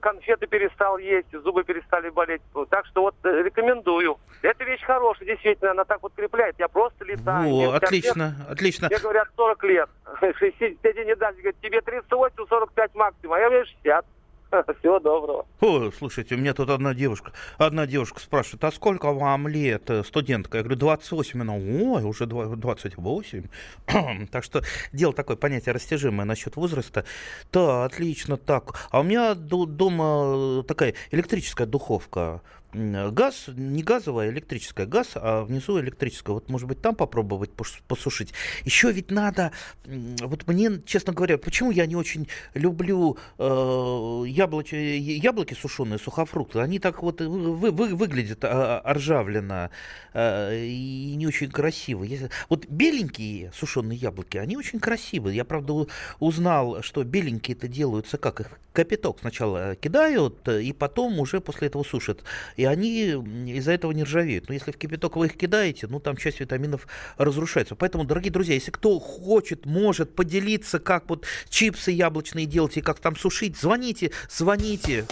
конфеты 0.00 0.46
перестал 0.46 0.98
есть, 0.98 1.30
зубы 1.32 1.64
перестали 1.64 2.08
болеть. 2.10 2.42
Так 2.70 2.86
что 2.86 3.02
вот 3.02 3.14
э, 3.24 3.42
рекомендую. 3.42 4.18
Эта 4.42 4.64
вещь 4.64 4.82
хорошая, 4.82 5.28
действительно, 5.28 5.72
она 5.72 5.84
так 5.84 6.02
вот 6.02 6.12
крепляет. 6.14 6.56
Я 6.58 6.68
просто 6.68 7.04
летаю. 7.04 7.70
О, 7.70 7.74
отлично, 7.74 8.34
лет, 8.38 8.50
отлично. 8.50 8.88
Мне 8.88 8.98
говорят 8.98 9.28
40 9.36 9.64
лет. 9.64 9.90
60, 10.20 10.60
не 11.06 11.14
даст, 11.16 11.36
говорит, 11.36 11.56
тебе 11.60 11.80
38, 11.80 12.46
45 12.48 12.94
максимум, 12.94 13.32
а 13.34 13.38
я 13.38 13.50
мне 13.50 13.64
60. 13.64 14.06
Всего 14.80 14.98
доброго. 14.98 15.46
О, 15.60 15.90
слушайте, 15.90 16.34
у 16.34 16.38
меня 16.38 16.54
тут 16.54 16.70
одна 16.70 16.94
девушка, 16.94 17.32
одна 17.58 17.86
девушка 17.86 18.20
спрашивает, 18.20 18.64
а 18.64 18.70
сколько 18.70 19.12
вам 19.12 19.48
лет, 19.48 19.90
э, 19.90 20.04
студентка? 20.04 20.58
Я 20.58 20.64
говорю, 20.64 20.78
28. 20.78 21.40
Она, 21.40 21.54
ой, 21.54 22.02
уже 22.04 22.26
28. 22.26 23.44
так 24.30 24.44
что 24.44 24.62
дело 24.92 25.12
такое 25.12 25.36
понятие 25.36 25.72
растяжимое 25.72 26.24
насчет 26.24 26.56
возраста. 26.56 27.04
Да, 27.52 27.84
отлично, 27.84 28.36
так. 28.36 28.88
А 28.90 29.00
у 29.00 29.02
меня 29.02 29.34
дома 29.34 30.62
такая 30.64 30.94
электрическая 31.10 31.66
духовка 31.66 32.42
газ, 32.72 33.44
не 33.48 33.82
газовая, 33.82 34.28
а 34.28 34.30
электрическая. 34.30 34.86
Газ, 34.86 35.12
а 35.14 35.44
внизу 35.44 35.80
электрическая. 35.80 36.34
Вот, 36.34 36.48
может 36.48 36.68
быть, 36.68 36.80
там 36.80 36.94
попробовать 36.94 37.50
посушить. 37.88 38.32
Еще 38.64 38.92
ведь 38.92 39.10
надо, 39.10 39.52
вот 39.84 40.46
мне, 40.46 40.80
честно 40.84 41.12
говоря, 41.12 41.38
почему 41.38 41.70
я 41.70 41.86
не 41.86 41.96
очень 41.96 42.28
люблю 42.54 43.16
э, 43.38 44.24
яблоки, 44.26 44.74
яблоки 44.74 45.54
сушеные, 45.54 45.98
сухофрукты. 45.98 46.60
Они 46.60 46.78
так 46.78 47.02
вот 47.02 47.20
вы, 47.20 47.70
вы, 47.70 47.94
выглядят 47.94 48.40
а, 48.42 48.82
ржавленно 48.94 49.70
э, 50.12 50.64
и 50.66 51.14
не 51.16 51.26
очень 51.26 51.50
красиво. 51.50 52.06
Вот 52.48 52.66
беленькие 52.66 53.52
сушеные 53.54 53.98
яблоки, 53.98 54.36
они 54.36 54.56
очень 54.56 54.80
красивые. 54.80 55.36
Я, 55.36 55.44
правда, 55.44 55.86
узнал, 56.18 56.82
что 56.82 57.04
беленькие 57.04 57.56
это 57.56 57.68
делаются 57.68 58.18
как? 58.18 58.40
Их 58.40 58.58
капиток 58.76 59.20
сначала 59.20 59.74
кидают, 59.74 60.46
и 60.48 60.72
потом 60.72 61.18
уже 61.18 61.40
после 61.40 61.68
этого 61.68 61.82
сушат. 61.82 62.22
И 62.56 62.64
они 62.64 63.10
из-за 63.56 63.72
этого 63.72 63.92
не 63.92 64.04
ржавеют. 64.04 64.48
Но 64.48 64.54
если 64.54 64.72
в 64.72 64.78
кипяток 64.78 65.16
вы 65.16 65.26
их 65.26 65.36
кидаете, 65.36 65.86
ну 65.86 66.00
там 66.00 66.16
часть 66.16 66.40
витаминов 66.40 66.86
разрушается. 67.16 67.74
Поэтому, 67.74 68.04
дорогие 68.04 68.32
друзья, 68.32 68.54
если 68.54 68.70
кто 68.70 68.98
хочет, 68.98 69.66
может 69.66 70.14
поделиться, 70.14 70.78
как 70.78 71.08
вот 71.08 71.26
чипсы 71.48 71.90
яблочные 71.90 72.46
делать 72.46 72.76
и 72.76 72.80
как 72.80 73.00
там 73.00 73.16
сушить, 73.16 73.56
звоните, 73.56 74.10
звоните. 74.30 75.06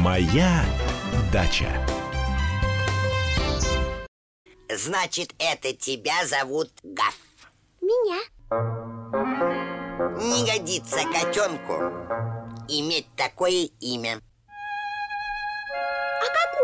Моя 0.00 0.64
дача. 1.32 1.68
Значит, 4.68 5.34
это 5.38 5.72
тебя 5.74 6.26
зовут 6.26 6.70
Гаф. 6.82 7.18
Меня. 7.80 8.20
годится 10.46 11.00
котенку 11.12 11.74
иметь 12.68 13.06
такое 13.16 13.68
имя? 13.80 14.20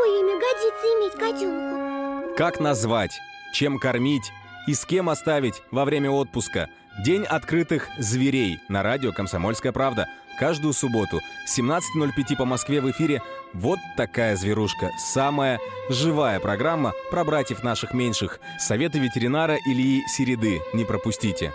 Какое 0.01 0.21
имя 0.21 0.41
годится 0.41 0.87
иметь 0.87 1.13
котенку? 1.13 2.35
Как 2.35 2.59
назвать, 2.59 3.21
чем 3.53 3.79
кормить 3.79 4.33
и 4.67 4.73
с 4.73 4.87
кем 4.87 5.11
оставить 5.11 5.63
во 5.71 5.85
время 5.85 6.11
отпуска? 6.11 6.71
День 7.05 7.25
открытых 7.25 7.87
зверей 7.99 8.61
на 8.71 8.83
радио 8.83 9.13
«Комсомольская 9.13 9.73
правда». 9.73 10.09
Каждую 10.39 10.73
субботу 10.73 11.21
17.05 11.47 12.35
по 12.39 12.47
Москве 12.47 12.81
в 12.81 12.91
эфире 12.91 13.21
«Вот 13.53 13.79
такая 13.99 14.37
зверушка». 14.37 14.91
Самая 14.99 15.61
живая 15.91 16.41
программа 16.41 16.95
про 17.11 17.23
братьев 17.23 17.63
наших 17.63 17.93
меньших. 17.93 18.41
Советы 18.59 18.99
ветеринара 19.01 19.59
Ильи 19.67 20.03
Середы. 20.09 20.63
Не 20.73 20.87
пропустите. 20.87 21.53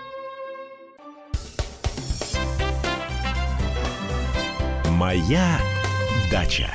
Моя 4.92 5.60
дача. 6.30 6.70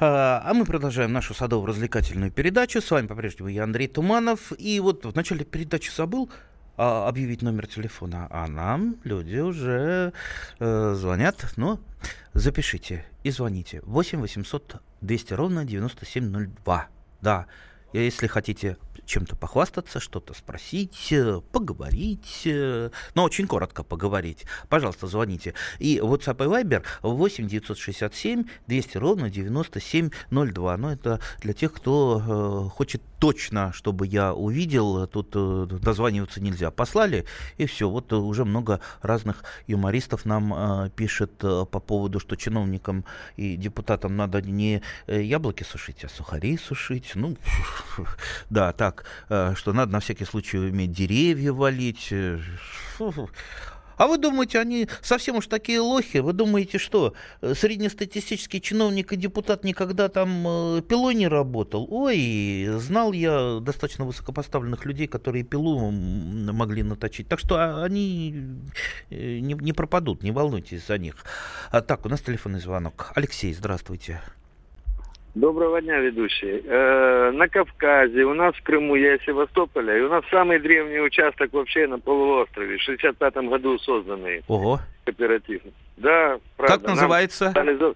А 0.00 0.42
а 0.44 0.54
мы 0.54 0.64
продолжаем 0.64 1.12
нашу 1.12 1.34
садово-развлекательную 1.34 2.30
передачу. 2.30 2.80
С 2.80 2.88
вами 2.90 3.08
по-прежнему 3.08 3.48
я, 3.48 3.64
Андрей 3.64 3.88
Туманов. 3.88 4.52
И 4.56 4.78
вот 4.78 5.04
в 5.04 5.16
начале 5.16 5.44
передачи 5.44 5.90
забыл 5.90 6.30
а, 6.76 7.08
объявить 7.08 7.42
номер 7.42 7.66
телефона. 7.66 8.28
А 8.30 8.46
нам 8.46 8.96
люди 9.02 9.38
уже 9.38 10.12
э, 10.60 10.94
звонят. 10.94 11.52
Ну, 11.56 11.80
запишите 12.32 13.06
и 13.24 13.30
звоните. 13.32 13.80
8 13.82 14.20
800 14.20 14.76
200 15.00 15.32
ровно 15.34 15.64
9702. 15.64 16.86
Да, 17.20 17.46
если 17.92 18.26
хотите 18.26 18.76
чем-то 19.08 19.36
похвастаться, 19.36 20.00
что-то 20.00 20.34
спросить, 20.34 21.08
э, 21.10 21.40
поговорить, 21.52 22.42
э, 22.44 22.90
но 23.14 23.24
очень 23.24 23.46
коротко 23.46 23.82
поговорить, 23.82 24.44
пожалуйста, 24.68 25.06
звоните. 25.06 25.54
И 25.78 25.98
WhatsApp 25.98 26.44
и 26.44 26.64
Viber 26.64 26.84
8 27.02 27.48
967 27.48 28.44
200 28.66 28.98
ровно 28.98 29.30
9702. 29.30 30.76
Но 30.76 30.92
это 30.92 31.20
для 31.40 31.54
тех, 31.54 31.72
кто 31.72 32.68
э, 32.68 32.76
хочет 32.76 33.02
точно, 33.18 33.72
чтобы 33.72 34.06
я 34.06 34.34
увидел, 34.34 35.06
тут 35.06 35.30
э, 35.34 35.66
дозваниваться 35.70 36.40
нельзя. 36.40 36.70
Послали, 36.70 37.24
и 37.56 37.66
все. 37.66 37.88
Вот 37.88 38.12
э, 38.12 38.16
уже 38.16 38.44
много 38.44 38.80
разных 39.02 39.42
юмористов 39.66 40.24
нам 40.24 40.54
э, 40.54 40.90
пишет 40.90 41.32
э, 41.42 41.64
по 41.70 41.80
поводу, 41.80 42.20
что 42.20 42.36
чиновникам 42.36 43.04
и 43.36 43.56
депутатам 43.56 44.16
надо 44.16 44.42
не 44.42 44.82
э, 45.06 45.22
яблоки 45.22 45.62
сушить, 45.62 46.04
а 46.04 46.08
сухари 46.08 46.56
сушить. 46.58 47.12
Ну, 47.14 47.36
да, 48.50 48.72
так, 48.72 49.04
э, 49.28 49.54
что 49.56 49.72
надо 49.72 49.92
на 49.92 50.00
всякий 50.00 50.24
случай 50.24 50.58
уметь 50.58 50.92
деревья 50.92 51.52
валить. 51.52 52.08
э. 52.10 52.40
А 53.96 54.06
вы 54.06 54.16
думаете, 54.16 54.60
они 54.60 54.88
совсем 55.02 55.36
уж 55.36 55.48
такие 55.48 55.80
лохи? 55.80 56.18
Вы 56.18 56.32
думаете, 56.32 56.78
что 56.78 57.14
э, 57.40 57.54
среднестатистический 57.54 58.60
чиновник 58.60 59.12
и 59.12 59.16
депутат 59.16 59.64
никогда 59.64 60.08
там 60.08 60.82
пилой 60.88 61.14
не 61.14 61.26
работал? 61.26 61.86
Ой, 61.90 62.68
знал 62.76 63.12
я 63.12 63.58
достаточно 63.60 64.04
высокопоставленных 64.04 64.84
людей, 64.84 65.08
которые 65.08 65.42
пилу 65.42 65.90
могли 65.90 66.84
наточить. 66.84 67.26
Так 67.26 67.40
что 67.40 67.56
а, 67.56 67.84
они 67.84 68.30
не, 69.10 69.54
не 69.54 69.72
пропадут, 69.72 70.22
не 70.22 70.30
волнуйтесь 70.30 70.86
за 70.86 70.96
них. 70.96 71.16
А, 71.72 71.80
так, 71.80 72.06
у 72.06 72.08
нас 72.08 72.20
телефонный 72.20 72.60
звонок. 72.60 73.10
Алексей, 73.16 73.52
здравствуйте. 73.52 74.20
Доброго 75.34 75.80
дня, 75.80 75.98
ведущий. 75.98 76.62
Э, 76.66 77.30
на 77.32 77.48
Кавказе, 77.48 78.24
у 78.24 78.34
нас 78.34 78.54
в 78.56 78.62
Крыму, 78.62 78.96
я 78.96 79.14
из 79.14 79.22
Севастополя, 79.24 79.96
и 79.96 80.00
у 80.00 80.08
нас 80.08 80.24
самый 80.30 80.58
древний 80.58 81.00
участок 81.00 81.52
вообще 81.52 81.86
на 81.86 81.98
полуострове, 81.98 82.78
в 82.78 82.88
65-м 82.88 83.48
году 83.48 83.78
созданный 83.78 84.42
Ого. 84.48 84.80
кооператив. 85.04 85.62
Да, 85.96 86.38
правда. 86.56 86.74
как 86.74 86.82
нам 86.86 86.94
называется? 86.96 87.52
за- 87.54 87.94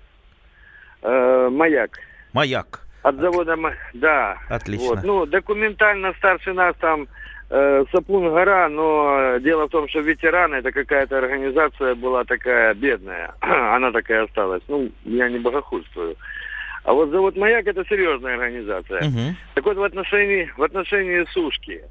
Э, 1.05 1.49
маяк. 1.51 1.99
Маяк. 2.33 2.87
От 3.03 3.17
завода, 3.17 3.57
да. 3.95 4.39
Отлично. 4.49 4.87
Вот. 4.89 5.03
Ну, 5.03 5.27
документально 5.27 6.13
старше 6.19 6.53
нас 6.53 6.77
там 6.79 7.09
э, 7.51 7.85
Сапун 7.91 8.29
гора, 8.31 8.69
но 8.69 9.39
дело 9.41 9.67
в 9.67 9.71
том, 9.71 9.89
что 9.89 9.99
ветераны, 9.99 10.57
это 10.57 10.71
какая-то 10.71 11.19
организация 11.19 11.97
была 11.97 12.23
такая 12.25 12.73
бедная. 12.75 13.35
Она 13.41 13.91
такая 13.91 14.25
осталась. 14.25 14.63
Ну, 14.69 14.93
я 15.05 15.29
не 15.29 15.41
богохульствую. 15.41 16.15
А 16.85 16.93
вот 16.93 17.11
завод 17.11 17.37
«Маяк» 17.37 17.67
это 17.67 17.85
серьезная 17.85 18.35
организация. 18.35 19.05
Мгм. 19.05 19.37
Так 19.55 19.65
вот, 19.65 19.77
в 19.77 19.83
отношении, 19.83 20.51
в 20.57 20.63
отношении 20.63 21.25
сушки. 21.33 21.83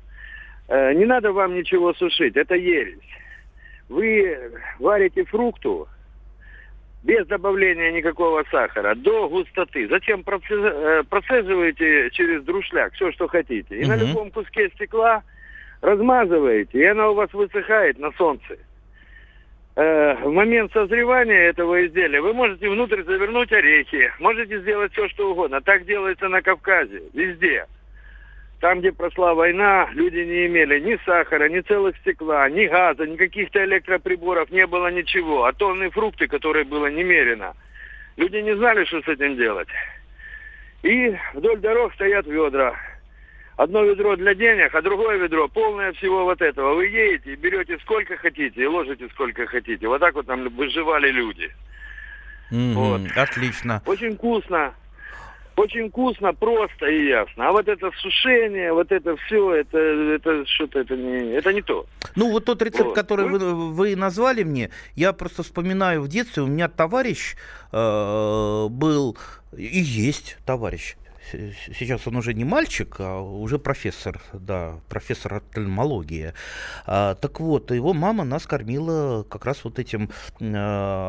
Э, 0.67 0.93
не 0.93 1.05
надо 1.05 1.31
вам 1.31 1.55
ничего 1.55 1.93
сушить, 1.93 2.36
это 2.36 2.55
ересь. 2.55 3.00
Вы 3.88 4.38
варите 4.79 5.24
фрукту 5.25 5.88
без 7.03 7.25
добавления 7.27 7.91
никакого 7.91 8.43
сахара, 8.51 8.93
до 8.95 9.27
густоты. 9.29 9.88
Затем 9.88 10.24
э, 10.27 11.03
процеживаете 11.10 12.10
через 12.12 12.43
друшляк 12.43 12.93
все, 12.93 13.12
что 13.12 13.27
хотите. 13.27 13.75
И 13.77 13.86
на 13.86 13.95
Мгм. 13.95 14.05
любом 14.07 14.31
куске 14.31 14.69
стекла 14.75 15.24
размазываете, 15.81 16.77
и 16.79 16.86
она 16.86 17.10
у 17.10 17.15
вас 17.15 17.31
высыхает 17.33 17.98
на 17.98 18.12
солнце. 18.12 18.57
В 19.75 20.29
момент 20.29 20.73
созревания 20.73 21.49
этого 21.49 21.85
изделия 21.85 22.21
вы 22.21 22.33
можете 22.33 22.69
внутрь 22.69 23.03
завернуть 23.03 23.51
орехи, 23.53 24.11
можете 24.19 24.59
сделать 24.59 24.91
все, 24.91 25.07
что 25.09 25.31
угодно. 25.31 25.61
Так 25.61 25.85
делается 25.85 26.27
на 26.27 26.41
Кавказе, 26.41 27.01
везде. 27.13 27.65
Там, 28.59 28.79
где 28.79 28.91
прошла 28.91 29.33
война, 29.33 29.89
люди 29.93 30.19
не 30.19 30.45
имели 30.45 30.79
ни 30.79 30.95
сахара, 31.03 31.49
ни 31.49 31.61
целых 31.61 31.97
стекла, 31.97 32.47
ни 32.47 32.67
газа, 32.67 33.07
ни 33.07 33.15
каких-то 33.15 33.63
электроприборов, 33.65 34.51
не 34.51 34.67
было 34.67 34.91
ничего. 34.91 35.45
А 35.45 35.53
тонны 35.53 35.89
фрукты, 35.89 36.27
которые 36.27 36.63
было 36.63 36.85
немерено. 36.85 37.55
Люди 38.17 38.37
не 38.37 38.55
знали, 38.55 38.85
что 38.85 39.01
с 39.01 39.07
этим 39.07 39.35
делать. 39.35 39.69
И 40.83 41.15
вдоль 41.33 41.57
дорог 41.57 41.93
стоят 41.95 42.27
ведра. 42.27 42.75
Одно 43.62 43.84
ведро 43.84 44.15
для 44.15 44.34
денег, 44.34 44.74
а 44.74 44.82
другое 44.82 45.18
ведро 45.18 45.48
полное 45.48 45.94
всего 45.94 46.24
вот 46.24 46.41
этого. 46.41 46.74
Вы 46.74 46.88
едете 46.88 47.34
и 47.34 47.36
берете 47.36 47.77
сколько 47.84 48.18
хотите 48.18 48.60
и 48.60 48.65
ложите 48.65 49.08
сколько 49.10 49.46
хотите. 49.46 49.88
Вот 49.88 50.00
так 50.00 50.15
вот 50.15 50.25
там 50.25 50.50
выживали 50.50 51.12
люди. 51.12 51.48
Мгм. 52.50 52.74
Вот. 52.74 53.01
Отлично. 53.15 53.84
Очень 53.86 54.15
вкусно. 54.15 54.74
Очень 55.58 55.89
вкусно, 55.89 56.34
просто 56.34 56.88
и 56.88 57.10
ясно. 57.10 57.50
А 57.50 57.51
вот 57.51 57.68
это 57.68 57.91
сушение, 57.98 58.74
вот 58.74 58.91
это 58.91 59.15
все, 59.18 59.53
это, 59.53 59.77
это 59.77 60.44
что-то, 60.48 60.80
это 60.80 60.98
не, 60.98 61.34
это 61.34 61.53
не 61.53 61.62
то. 61.62 61.86
Ну, 62.15 62.32
вот 62.32 62.46
тот 62.46 62.63
рецепт, 62.63 62.86
Вот. 62.86 62.96
который 62.96 63.27
вы, 63.27 63.74
вы 63.74 63.96
назвали 63.96 64.41
мне, 64.41 64.72
я 64.96 65.13
просто 65.13 65.44
вспоминаю 65.44 66.01
в 66.01 66.08
детстве, 66.08 66.41
у 66.41 66.48
меня 66.48 66.68
товарищ 66.68 67.36
э, 67.72 68.68
был, 68.72 69.18
и 69.56 69.80
есть 69.80 70.38
товарищ. 70.48 70.96
Сейчас 71.29 72.07
он 72.07 72.15
уже 72.15 72.33
не 72.33 72.43
мальчик, 72.43 72.95
а 72.99 73.21
уже 73.21 73.59
профессор, 73.59 74.21
да, 74.33 74.79
профессор 74.89 75.35
офтальмологии. 75.35 76.33
А, 76.85 77.15
так 77.15 77.39
вот, 77.39 77.71
его 77.71 77.93
мама 77.93 78.23
нас 78.23 78.45
кормила 78.47 79.23
как 79.23 79.45
раз 79.45 79.63
вот 79.63 79.79
этим, 79.79 80.09
э, 80.39 80.45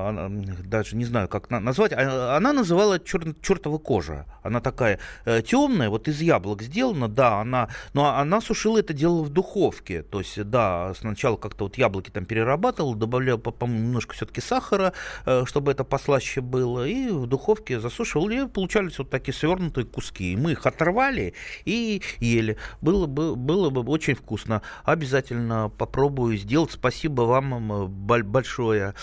она, 0.08 0.28
даже 0.64 0.96
не 0.96 1.04
знаю, 1.04 1.28
как 1.28 1.50
на- 1.50 1.60
назвать, 1.60 1.92
а- 1.92 2.36
она 2.36 2.52
называла 2.52 3.00
чер, 3.00 3.34
чертова 3.40 3.78
кожа. 3.78 4.26
Она 4.42 4.60
такая 4.60 4.98
темная, 5.46 5.88
вот 5.88 6.08
из 6.08 6.20
яблок 6.20 6.62
сделана, 6.62 7.08
да, 7.08 7.40
она, 7.40 7.68
но 7.94 8.14
она 8.16 8.40
сушила 8.40 8.78
это 8.78 8.92
дело 8.92 9.22
в 9.22 9.30
духовке. 9.30 10.02
То 10.02 10.18
есть, 10.20 10.42
да, 10.44 10.92
сначала 10.94 11.36
как-то 11.36 11.64
вот 11.64 11.78
яблоки 11.78 12.10
там 12.10 12.26
перерабатывала, 12.26 12.94
добавляла, 12.94 13.38
по- 13.38 13.50
по-моему, 13.50 13.86
немножко 13.86 14.14
все-таки 14.14 14.40
сахара, 14.40 14.92
э, 15.26 15.44
чтобы 15.46 15.72
это 15.72 15.84
послаще 15.84 16.40
было, 16.40 16.86
и 16.86 17.08
в 17.08 17.26
духовке 17.26 17.80
засушивал, 17.80 18.28
и 18.28 18.46
получались 18.46 18.98
вот 18.98 19.10
такие 19.10 19.34
свернутые 19.34 19.86
куски. 20.02 20.36
Мы 20.36 20.52
их 20.52 20.66
оторвали 20.66 21.34
и 21.64 22.02
ели. 22.18 22.56
Было 22.80 23.06
бы, 23.06 23.36
было 23.36 23.70
бы 23.70 23.82
очень 23.92 24.14
вкусно. 24.14 24.62
Обязательно 24.84 25.70
попробую 25.78 26.36
сделать. 26.36 26.72
Спасибо 26.72 27.22
вам 27.22 27.88
большое. 27.88 28.94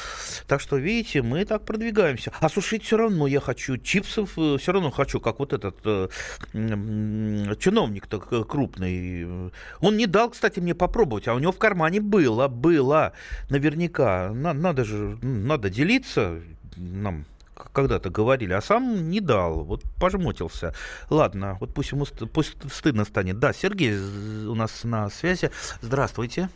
Так 0.48 0.60
что, 0.62 0.78
видите, 0.78 1.22
мы 1.22 1.46
так 1.46 1.64
продвигаемся. 1.66 2.32
А 2.42 2.50
сушить 2.50 2.84
все 2.84 2.98
равно 2.98 3.28
я 3.28 3.40
хочу. 3.40 3.78
Чипсов 3.78 4.32
все 4.32 4.72
равно 4.72 4.92
хочу, 4.92 5.20
как 5.20 5.40
вот 5.40 5.54
этот 5.54 5.78
э, 5.86 6.10
м, 6.54 7.56
чиновник-то 7.58 8.20
к- 8.20 8.44
крупный. 8.44 9.52
Он 9.80 9.98
не 9.98 10.06
дал, 10.06 10.30
кстати, 10.30 10.60
мне 10.60 10.76
попробовать, 10.76 11.28
а 11.28 11.34
у 11.34 11.40
него 11.40 11.52
в 11.52 11.58
кармане 11.58 12.02
было, 12.02 12.48
было. 12.48 13.14
Наверняка. 13.50 14.32
На- 14.34 14.54
надо 14.54 14.84
же, 14.84 15.18
надо 15.22 15.70
делиться 15.70 16.42
нам 16.76 17.26
когда-то 17.74 18.10
говорили, 18.10 18.54
а 18.54 18.62
сам 18.62 19.10
не 19.10 19.20
дал, 19.20 19.64
вот 19.64 19.82
пожмотился. 20.00 20.74
Ладно, 21.10 21.58
вот 21.60 21.74
пусть 21.74 21.92
ему 21.92 22.06
ст- 22.06 22.32
пусть 22.32 22.72
стыдно 22.72 23.06
станет. 23.06 23.40
Да, 23.40 23.54
Сергей 23.54 23.96
у 24.48 24.56
нас 24.56 24.84
на 24.84 25.10
связи. 25.10 25.52
Здравствуйте. 25.82 26.50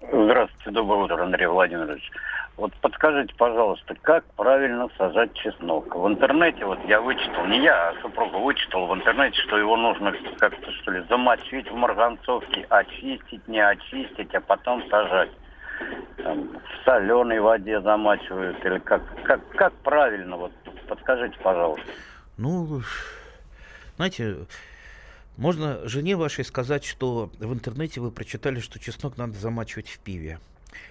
Здравствуйте, 0.00 0.70
доброе 0.70 1.04
утро, 1.04 1.22
Андрей 1.22 1.46
Владимирович. 1.46 2.10
Вот 2.56 2.72
подскажите, 2.80 3.32
пожалуйста, 3.36 3.94
как 4.02 4.24
правильно 4.34 4.88
сажать 4.98 5.32
чеснок? 5.34 5.94
В 5.94 6.08
интернете, 6.08 6.64
вот 6.64 6.78
я 6.88 7.00
вычитал, 7.00 7.46
не 7.46 7.62
я, 7.62 7.90
а 7.90 8.02
супруга 8.02 8.36
вычитал 8.36 8.88
в 8.88 8.94
интернете, 8.94 9.40
что 9.42 9.56
его 9.58 9.76
нужно 9.76 10.12
как-то, 10.38 10.72
что 10.72 10.90
ли, 10.90 11.04
замочить 11.08 11.70
в 11.70 11.74
марганцовке, 11.74 12.66
очистить, 12.68 13.46
не 13.46 13.60
очистить, 13.60 14.34
а 14.34 14.40
потом 14.40 14.82
сажать. 14.90 15.30
Там, 16.16 16.48
в 16.48 16.84
соленой 16.84 17.40
воде 17.40 17.80
замачивают, 17.80 18.64
или 18.64 18.78
как, 18.78 19.02
как, 19.24 19.48
как 19.56 19.72
правильно, 19.82 20.36
вот 20.36 20.52
подскажите, 20.88 21.36
пожалуйста. 21.42 21.86
Ну, 22.36 22.82
знаете, 23.96 24.46
можно 25.36 25.86
жене 25.88 26.16
вашей 26.16 26.44
сказать, 26.44 26.84
что 26.84 27.30
в 27.38 27.52
интернете 27.52 28.00
вы 28.00 28.10
прочитали, 28.10 28.60
что 28.60 28.78
чеснок 28.78 29.16
надо 29.16 29.34
замачивать 29.34 29.88
в 29.88 29.98
пиве. 30.00 30.38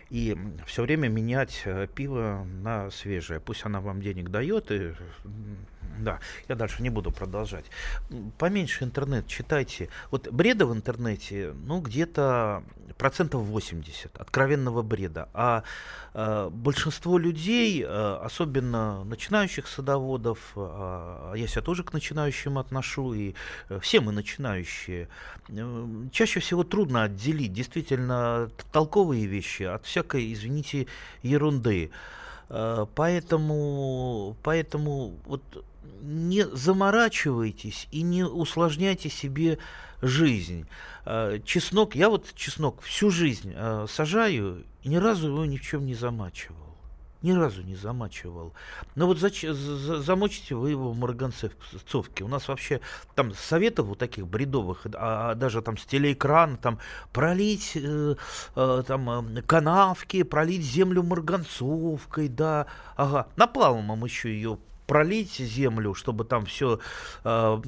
И 0.09 0.37
все 0.65 0.83
время 0.83 1.09
менять 1.09 1.61
э, 1.65 1.87
пиво 1.93 2.45
на 2.61 2.89
свежее. 2.91 3.39
Пусть 3.39 3.65
она 3.65 3.81
вам 3.81 4.01
денег 4.01 4.29
дает, 4.29 4.71
и 4.71 4.93
да, 5.99 6.19
я 6.47 6.55
дальше 6.55 6.83
не 6.83 6.89
буду 6.89 7.11
продолжать. 7.11 7.65
Поменьше 8.37 8.83
интернет 8.83 9.27
читайте. 9.27 9.89
Вот 10.11 10.27
бреда 10.31 10.65
в 10.65 10.73
интернете, 10.73 11.53
ну, 11.65 11.81
где-то 11.81 12.63
процентов 12.97 13.43
80 13.43 14.17
откровенного 14.17 14.81
бреда. 14.81 15.29
А 15.33 15.63
э, 16.13 16.49
большинство 16.51 17.17
людей, 17.17 17.83
э, 17.83 18.19
особенно 18.21 19.03
начинающих 19.03 19.67
садоводов, 19.67 20.39
э, 20.55 21.33
я 21.37 21.47
себя 21.47 21.61
тоже 21.61 21.83
к 21.83 21.93
начинающим 21.93 22.57
отношу, 22.57 23.13
и 23.13 23.35
э, 23.69 23.79
все 23.81 24.01
мы 24.01 24.11
начинающие, 24.11 25.09
э, 25.49 25.87
чаще 26.11 26.39
всего 26.39 26.63
трудно 26.63 27.03
отделить 27.03 27.53
действительно 27.53 28.49
толковые 28.71 29.25
вещи 29.25 29.63
от 29.63 29.85
всякой, 29.97 30.33
извините, 30.33 30.87
ерунды. 31.23 31.89
Э, 32.49 32.85
поэтому, 32.95 34.35
поэтому 34.43 35.15
вот 35.25 35.41
не 36.01 36.45
заморачивайтесь 36.45 37.87
и 37.91 38.01
не 38.03 38.23
усложняйте 38.23 39.09
себе 39.09 39.57
жизнь. 40.01 40.67
Э, 41.05 41.39
чеснок, 41.43 41.95
я 41.95 42.09
вот 42.09 42.33
чеснок 42.35 42.81
всю 42.81 43.09
жизнь 43.09 43.53
э, 43.55 43.87
сажаю 43.89 44.63
и 44.83 44.89
ни 44.89 44.97
разу 44.97 45.29
его 45.29 45.45
ни 45.45 45.57
в 45.57 45.61
чем 45.61 45.85
не 45.85 45.95
замачивал. 45.95 46.66
Ни 47.23 47.31
разу 47.31 47.63
не 47.63 47.75
замачивал. 47.75 48.53
Но 48.95 49.07
вот 49.07 49.17
зач- 49.17 49.51
замочите 49.51 50.55
вы 50.55 50.71
его 50.71 50.91
в 50.91 50.97
марганцовке. 50.97 52.23
У 52.23 52.27
нас 52.27 52.47
вообще 52.47 52.79
там 53.15 53.33
советов 53.33 53.87
вот 53.87 53.97
таких 53.97 54.27
бредовых, 54.27 54.85
а, 54.93 55.31
а 55.31 55.35
даже 55.35 55.61
там 55.61 55.77
с 55.77 55.85
телеэкрана, 55.85 56.57
там 56.57 56.79
пролить 57.11 57.71
э, 57.75 58.15
э, 58.55 58.83
там 58.85 59.37
э, 59.37 59.41
канавки, 59.41 60.21
пролить 60.23 60.63
землю 60.63 61.01
марганцовкой, 61.01 62.27
да, 62.27 62.67
ага, 62.95 63.27
напалмом 63.35 64.05
еще 64.05 64.29
ее 64.29 64.59
пролить 64.85 65.35
землю, 65.37 65.93
чтобы 65.93 66.23
там 66.23 66.45
все 66.45 66.79
э, 67.23 67.61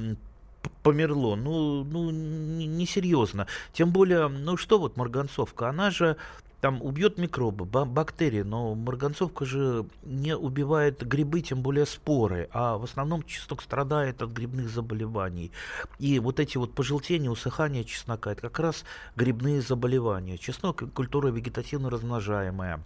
померло. 0.84 1.36
Ну, 1.36 1.84
ну, 1.84 2.10
несерьезно. 2.12 3.48
Тем 3.74 3.92
более, 3.92 4.28
ну 4.28 4.58
что 4.58 4.80
вот 4.80 4.98
марганцовка, 4.98 5.70
она 5.70 5.92
же 5.92 6.18
там 6.62 6.82
убьет 6.82 7.18
микробы, 7.18 7.66
бактерии, 7.66 8.42
но 8.42 8.76
марганцовка 8.76 9.46
же 9.46 9.86
не 10.04 10.36
убивает 10.36 11.06
грибы, 11.06 11.42
тем 11.42 11.62
более 11.62 11.86
споры, 11.86 12.50
а 12.52 12.78
в 12.78 12.84
основном 12.84 13.24
чеснок 13.24 13.62
страдает 13.62 14.22
от 14.22 14.32
грибных 14.32 14.70
заболеваний. 14.70 15.52
И 16.00 16.20
вот 16.20 16.40
эти 16.40 16.58
вот 16.58 16.74
пожелтения, 16.74 17.30
усыхания 17.30 17.84
чеснока, 17.84 18.32
это 18.32 18.42
как 18.42 18.60
раз 18.60 18.84
грибные 19.16 19.62
заболевания. 19.62 20.38
Чеснок– 20.38 20.84
культура 20.94 21.30
вегетативно 21.30 21.90
размножаемая. 21.90 22.84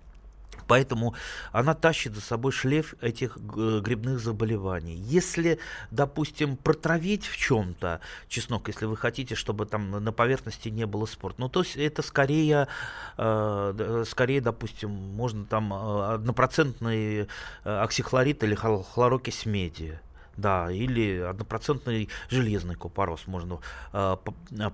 Поэтому 0.67 1.15
она 1.51 1.73
тащит 1.73 2.13
за 2.13 2.21
собой 2.21 2.51
шлейф 2.51 2.95
этих 3.01 3.37
грибных 3.37 4.19
заболеваний. 4.19 4.95
Если, 4.95 5.59
допустим, 5.91 6.57
протравить 6.57 7.25
в 7.25 7.37
чем-то 7.37 7.99
чеснок, 8.27 8.67
если 8.67 8.85
вы 8.85 8.97
хотите, 8.97 9.35
чтобы 9.35 9.65
там 9.65 9.91
на 9.91 10.11
поверхности 10.11 10.69
не 10.69 10.85
было 10.85 11.05
спор, 11.05 11.33
ну 11.37 11.49
то 11.49 11.61
есть 11.61 11.75
это 11.75 12.01
скорее, 12.01 12.67
э, 13.17 14.03
скорее, 14.07 14.41
допустим, 14.41 14.91
можно 14.91 15.45
там 15.45 15.73
э, 15.73 16.13
однопроцентный 16.13 17.21
э, 17.21 17.25
оксихлорид 17.63 18.43
или 18.43 18.55
хлорокись 18.55 19.45
меди 19.45 19.99
да, 20.37 20.71
или 20.71 21.19
однопроцентный 21.19 22.09
железный 22.29 22.75
купорос 22.75 23.27
можно 23.27 23.59
э, 23.91 24.17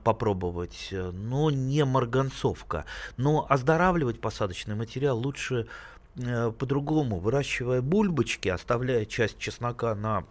попробовать, 0.03 0.89
но 0.91 1.51
не 1.51 1.85
марганцовка. 1.85 2.85
Но 3.17 3.45
оздоравливать 3.49 4.21
посадочный 4.21 4.75
материал 4.75 5.17
лучше 5.17 5.67
э, 6.15 6.51
по-другому, 6.51 7.19
выращивая 7.19 7.81
бульбочки, 7.81 8.49
оставляя 8.49 9.05
часть 9.05 9.37
чеснока 9.37 9.95
на 9.95 10.23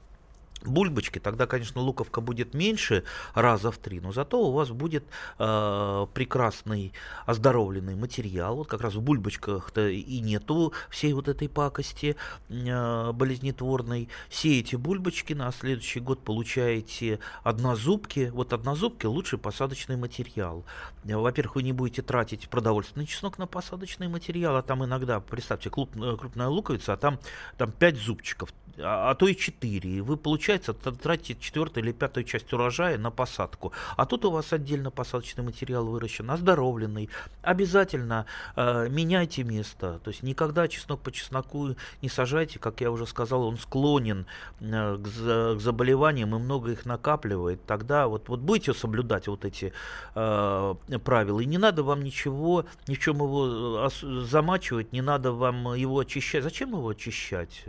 бульбочки, 0.65 1.19
тогда, 1.19 1.47
конечно, 1.47 1.81
луковка 1.81 2.21
будет 2.21 2.55
меньше 2.55 3.05
раза 3.35 3.71
в 3.71 3.79
три, 3.79 4.01
но 4.01 4.13
зато 4.13 4.41
у 4.41 4.53
вас 4.53 4.71
будет 4.71 5.05
э, 5.39 6.07
прекрасный 6.15 6.93
оздоровленный 7.27 7.95
материал. 7.95 8.57
Вот 8.57 8.69
как 8.69 8.81
раз 8.81 8.95
в 8.95 9.01
бульбочках-то 9.01 9.89
и 9.89 10.21
нету 10.21 10.73
всей 10.91 11.13
вот 11.13 11.29
этой 11.29 11.49
пакости 11.49 12.17
э, 12.49 13.13
болезнетворной. 13.13 14.09
Сеете 14.31 14.77
бульбочки, 14.77 15.33
на 15.33 15.53
следующий 15.53 16.01
год 16.01 16.21
получаете 16.25 17.21
однозубки. 17.43 18.31
Вот 18.33 18.53
однозубки 18.53 19.07
лучший 19.07 19.39
посадочный 19.39 19.97
материал. 19.97 20.65
Во-первых, 21.05 21.57
вы 21.57 21.63
не 21.63 21.73
будете 21.73 22.03
тратить 22.03 22.49
продовольственный 22.49 23.07
чеснок 23.07 23.39
на 23.39 23.47
посадочный 23.47 24.09
материал, 24.09 24.57
а 24.57 24.63
там 24.63 24.85
иногда, 24.85 25.21
представьте, 25.21 25.71
крупная 25.71 26.49
луковица, 26.49 26.95
а 26.95 26.97
там, 26.97 27.19
там 27.57 27.73
5 27.73 27.97
зубчиков, 27.97 28.53
а, 28.81 29.11
а 29.11 29.15
то 29.15 29.27
и 29.27 29.35
4. 29.35 29.91
И 29.91 30.01
вы 30.01 30.17
получается, 30.17 30.75
тратите 30.75 31.41
четвертую 31.41 31.85
или 31.85 31.93
пятую 31.93 32.25
часть 32.25 32.53
урожая 32.53 32.99
на 32.99 33.11
посадку. 33.11 33.73
А 33.97 34.07
тут 34.07 34.25
у 34.25 34.31
вас 34.31 34.53
отдельно 34.53 34.91
посадочный 34.91 35.45
материал 35.45 35.87
выращен, 35.87 36.31
оздоровленный. 36.31 37.09
Обязательно 37.43 38.27
э, 38.57 38.89
меняйте 38.89 39.43
место. 39.43 40.01
То 40.05 40.11
есть 40.11 40.23
никогда 40.23 40.69
чеснок 40.69 41.01
по 41.01 41.13
чесноку 41.13 41.75
не 42.03 42.09
сажайте, 42.09 42.59
как 42.59 42.81
я 42.81 42.91
уже 42.91 43.07
сказал, 43.07 43.43
он 43.45 43.59
склонен 43.59 44.27
э, 44.61 44.97
к, 44.97 45.07
за, 45.07 45.55
к 45.57 45.61
заболеваниям 45.61 46.35
и 46.35 46.39
много 46.39 46.73
их 46.73 46.87
накапливает. 46.87 47.65
Тогда 47.67 48.09
вот, 48.09 48.29
вот 48.29 48.41
будете 48.41 48.75
соблюдать 48.75 49.29
вот 49.29 49.45
эти 49.45 49.73
э, 50.15 50.75
правила. 51.05 51.41
И 51.41 51.47
не 51.47 51.59
надо 51.59 51.83
вам 51.83 52.03
ничего, 52.03 52.67
ни 52.87 52.95
в 52.95 52.99
чем 52.99 53.17
его 53.17 53.89
э, 53.89 54.25
замачивать, 54.25 54.93
не 54.93 55.03
надо 55.03 55.33
вам 55.33 55.75
его 55.75 56.01
очищать. 56.01 56.43
Зачем 56.43 56.71
его 56.71 56.89
очищать? 56.89 57.65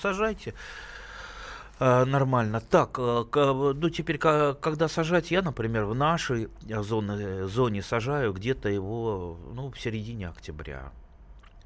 Сажайте. 0.00 0.41
Э, 1.84 2.04
нормально. 2.04 2.60
Так, 2.60 2.96
э, 2.98 3.24
ну 3.34 3.90
теперь, 3.90 4.16
когда 4.16 4.86
сажать, 4.86 5.32
я, 5.32 5.42
например, 5.42 5.86
в 5.86 5.96
нашей 5.96 6.48
зоне, 6.68 7.48
зоне 7.48 7.82
сажаю 7.82 8.32
где-то 8.32 8.68
его 8.68 9.36
ну, 9.52 9.72
в 9.72 9.80
середине 9.80 10.28
октября. 10.28 10.92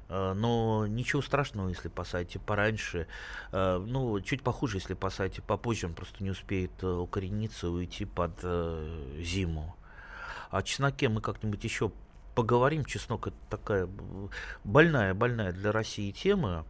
Э, 0.09 0.33
но 0.33 0.87
ничего 0.87 1.21
страшного, 1.21 1.69
если 1.69 1.89
посадите 1.89 2.39
пораньше. 2.39 3.05
Ну, 3.51 4.19
чуть 4.21 4.41
похуже, 4.41 4.77
если 4.77 4.95
посадите 4.95 5.43
попозже, 5.43 5.85
он 5.85 5.93
просто 5.93 6.23
не 6.23 6.31
успеет 6.31 6.83
укорениться, 6.83 7.69
уйти 7.69 8.05
под 8.05 8.41
зиму. 9.21 9.75
О 10.49 10.63
чесноке 10.63 11.09
мы 11.09 11.21
как-нибудь 11.21 11.63
еще 11.63 11.91
поговорим. 12.37 12.85
Чеснок 12.85 13.25
это 13.25 13.35
такая 13.49 13.89
больная, 14.63 15.15
больная 15.15 15.51
для 15.51 15.71
России 15.71 16.11
тема. 16.11 16.65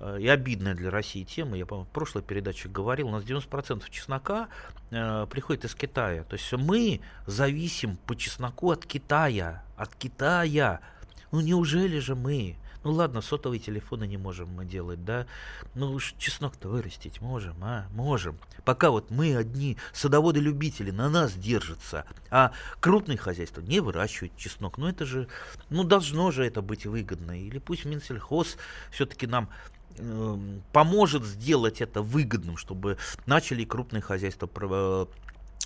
Э, 0.00 0.18
и 0.20 0.26
обидная 0.26 0.74
для 0.74 0.90
России 0.90 1.22
тема. 1.22 1.56
Я, 1.56 1.64
по-моему, 1.64 1.88
в 1.88 1.92
прошлой 1.92 2.22
передаче 2.22 2.68
говорил, 2.68 3.06
у 3.06 3.10
нас 3.12 3.22
90% 3.22 3.88
чеснока 3.88 4.48
э, 4.90 5.28
приходит 5.30 5.64
из 5.64 5.76
Китая. 5.76 6.24
То 6.24 6.34
есть 6.34 6.52
мы 6.52 7.00
зависим 7.26 7.96
по 7.98 8.16
чесноку 8.16 8.72
от 8.72 8.84
Китая. 8.84 9.62
От 9.76 9.94
Китая. 9.94 10.80
Ну 11.30 11.40
неужели 11.40 12.00
же 12.00 12.16
мы? 12.16 12.56
Ну 12.84 12.92
ладно, 12.92 13.20
сотовые 13.20 13.60
телефоны 13.60 14.06
не 14.06 14.16
можем 14.16 14.48
мы 14.50 14.64
делать, 14.64 15.04
да? 15.04 15.26
Ну 15.74 15.92
уж 15.92 16.14
чеснок-то 16.18 16.68
вырастить 16.68 17.20
можем, 17.20 17.56
а? 17.62 17.86
Можем. 17.92 18.38
Пока 18.64 18.90
вот 18.90 19.10
мы 19.10 19.36
одни 19.36 19.76
садоводы-любители 19.92 20.90
на 20.90 21.08
нас 21.08 21.34
держатся, 21.34 22.04
а 22.30 22.52
крупные 22.80 23.18
хозяйства 23.18 23.60
не 23.60 23.80
выращивают 23.80 24.36
чеснок. 24.36 24.78
Ну 24.78 24.88
это 24.88 25.04
же, 25.04 25.28
ну 25.70 25.84
должно 25.84 26.30
же 26.30 26.44
это 26.44 26.62
быть 26.62 26.86
выгодно. 26.86 27.40
Или 27.40 27.58
пусть 27.58 27.84
Минсельхоз 27.84 28.56
все-таки 28.90 29.26
нам 29.26 29.48
Эм, 29.98 30.62
поможет 30.72 31.24
сделать 31.24 31.80
это 31.80 32.02
выгодным, 32.02 32.56
чтобы 32.56 32.96
начали 33.26 33.64
крупные 33.64 34.00
хозяйства 34.00 34.46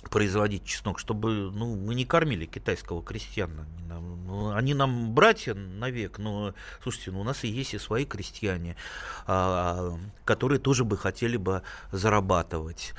производить 0.01 0.65
чеснок, 0.65 0.99
чтобы 0.99 1.51
ну, 1.51 1.75
мы 1.75 1.95
не 1.95 2.05
кормили 2.05 2.45
китайского 2.45 3.03
крестьяна. 3.03 3.65
Они 3.77 3.87
нам, 3.87 4.25
ну, 4.27 4.51
они 4.51 4.73
нам 4.73 5.13
братья 5.13 5.53
навек, 5.53 6.17
но 6.17 6.53
слушайте, 6.83 7.11
ну, 7.11 7.21
у 7.21 7.23
нас 7.23 7.43
и 7.43 7.47
есть 7.47 7.73
и 7.73 7.79
свои 7.79 8.05
крестьяне, 8.05 8.75
а, 9.25 9.97
которые 10.25 10.59
тоже 10.59 10.83
бы 10.83 10.97
хотели 10.97 11.37
бы 11.37 11.61
зарабатывать. 11.91 12.93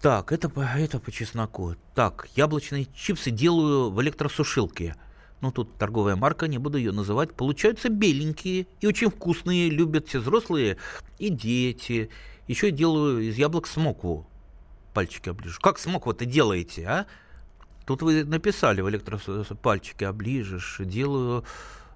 Так, 0.00 0.30
это 0.32 0.50
это 0.76 0.98
по 1.00 1.10
чесноку. 1.10 1.74
Так, 1.94 2.28
яблочные 2.36 2.86
чипсы 2.94 3.30
делаю 3.30 3.90
в 3.90 4.00
электросушилке 4.02 4.94
ну 5.40 5.52
тут 5.52 5.76
торговая 5.76 6.16
марка, 6.16 6.48
не 6.48 6.58
буду 6.58 6.78
ее 6.78 6.92
называть, 6.92 7.34
получаются 7.34 7.88
беленькие 7.88 8.66
и 8.80 8.86
очень 8.86 9.10
вкусные, 9.10 9.70
любят 9.70 10.08
все 10.08 10.18
взрослые 10.18 10.76
и 11.18 11.28
дети. 11.28 12.10
Еще 12.48 12.70
делаю 12.70 13.20
из 13.20 13.36
яблок 13.36 13.66
смокву. 13.66 14.26
Пальчики 14.96 15.28
оближу. 15.28 15.60
Как 15.60 15.78
смокву 15.78 16.12
это 16.12 16.24
делаете, 16.24 16.86
а? 16.86 17.06
Тут 17.84 18.00
вы 18.00 18.24
написали 18.24 18.80
в 18.80 18.88
электрос 18.88 19.24
пальчики 19.60 20.04
оближешь, 20.04 20.78
делаю, 20.80 21.44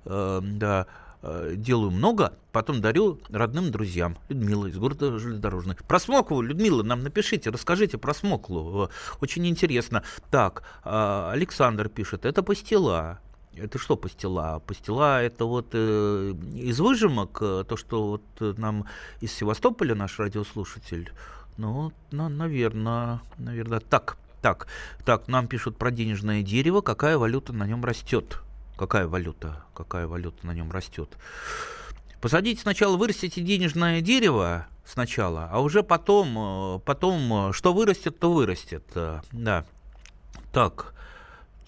э, 0.04 0.40
да, 0.42 0.86
э, 1.22 1.54
делаю 1.56 1.92
много, 1.92 2.34
потом 2.52 2.82
дарю 2.82 3.18
родным 3.30 3.70
друзьям. 3.70 4.18
Людмила 4.28 4.66
из 4.66 4.76
города 4.76 5.18
железнодорожный. 5.18 5.76
Про 5.76 5.98
смоклу, 5.98 6.42
Людмила, 6.42 6.82
нам 6.82 7.02
напишите, 7.02 7.48
расскажите 7.48 7.96
про 7.96 8.12
смоклу. 8.12 8.84
Э, 8.84 8.88
очень 9.22 9.46
интересно. 9.46 10.02
Так, 10.30 10.62
э, 10.84 11.30
Александр 11.32 11.88
пишет, 11.88 12.26
это 12.26 12.42
пастила. 12.42 13.18
Это 13.56 13.78
что 13.78 13.96
пастила? 13.96 14.62
Пастила 14.66 15.22
это 15.22 15.46
вот 15.46 15.68
э, 15.72 16.34
из 16.54 16.78
выжимок, 16.80 17.38
э, 17.40 17.64
то, 17.66 17.78
что 17.78 18.08
вот 18.10 18.22
э, 18.40 18.52
нам 18.58 18.84
из 19.22 19.32
Севастополя 19.32 19.94
наш 19.94 20.18
радиослушатель. 20.18 21.10
Ну, 21.56 21.92
на, 22.10 22.28
наверное, 22.28 23.20
наверное. 23.38 23.80
Так, 23.80 24.16
так, 24.40 24.66
так, 25.04 25.28
нам 25.28 25.46
пишут 25.46 25.76
про 25.76 25.90
денежное 25.90 26.42
дерево, 26.42 26.80
какая 26.80 27.18
валюта 27.18 27.52
на 27.52 27.66
нем 27.66 27.84
растет. 27.84 28.40
Какая 28.76 29.06
валюта? 29.06 29.64
Какая 29.74 30.06
валюта 30.06 30.46
на 30.46 30.52
нем 30.52 30.70
растет? 30.70 31.16
Посадите 32.20 32.60
сначала, 32.60 32.96
вырастите 32.96 33.40
денежное 33.42 34.00
дерево 34.00 34.66
сначала, 34.84 35.48
а 35.50 35.60
уже 35.60 35.82
потом, 35.82 36.76
э, 36.76 36.78
потом, 36.80 37.52
что 37.52 37.72
вырастет, 37.72 38.18
то 38.18 38.32
вырастет. 38.32 38.84
Да. 39.32 39.64
Так, 40.52 40.94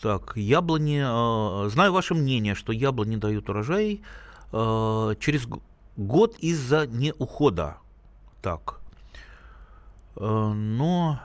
так, 0.03 0.37
яблони, 0.37 1.01
э, 1.01 1.69
знаю 1.71 1.93
ваше 1.93 2.15
мнение, 2.15 2.57
что 2.57 2.73
яблони 2.73 3.15
дают 3.15 3.49
урожай 3.49 4.03
э, 4.53 5.15
через 5.21 5.47
год 5.97 6.37
из-за 6.39 6.89
неухода. 6.89 7.77
Так, 8.43 8.81
э, 8.81 8.82
но 10.17 11.19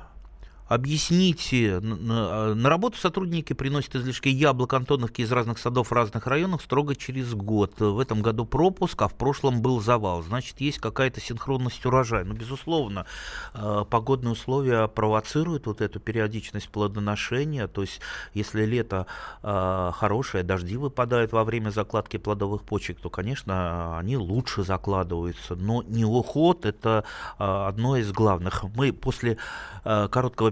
Объясните, 0.67 1.79
а, 1.81 2.53
на 2.53 2.69
работу 2.69 2.97
сотрудники 2.97 3.53
приносят 3.53 3.95
излишки 3.95 4.27
яблок 4.27 4.73
Антоновки 4.73 5.21
из 5.21 5.31
разных 5.31 5.59
садов 5.59 5.89
в 5.89 5.91
разных 5.93 6.27
районах 6.27 6.61
строго 6.61 6.95
через 6.95 7.33
год. 7.33 7.79
В 7.79 7.99
этом 7.99 8.21
году 8.21 8.45
пропуск, 8.45 9.01
а 9.01 9.07
в 9.07 9.13
прошлом 9.13 9.61
был 9.61 9.79
завал. 9.79 10.23
Значит, 10.23 10.59
есть 10.59 10.79
какая-то 10.79 11.21
синхронность 11.21 11.85
урожая. 11.85 12.25
Но, 12.25 12.33
ну, 12.33 12.39
безусловно, 12.39 13.05
а, 13.53 13.85
погодные 13.85 14.33
условия 14.33 14.87
провоцируют 14.89 15.67
вот 15.67 15.79
эту 15.79 16.01
периодичность 16.01 16.67
плодоношения. 16.69 17.67
То 17.67 17.81
есть, 17.81 18.01
если 18.33 18.65
лето 18.65 19.07
а, 19.43 19.93
хорошее, 19.93 20.43
дожди 20.43 20.75
выпадают 20.75 21.31
во 21.31 21.45
время 21.45 21.69
закладки 21.69 22.17
плодовых 22.17 22.63
почек, 22.63 22.99
то, 22.99 23.09
конечно, 23.09 23.97
они 23.97 24.17
лучше 24.17 24.63
закладываются. 24.63 25.55
Но 25.55 25.81
не 25.83 26.03
уход– 26.03 26.65
это 26.67 27.05
одно 27.37 27.95
из 27.95 28.11
главных. 28.11 28.65
Мы 28.75 28.91
после 28.91 29.37
короткого 29.83 30.51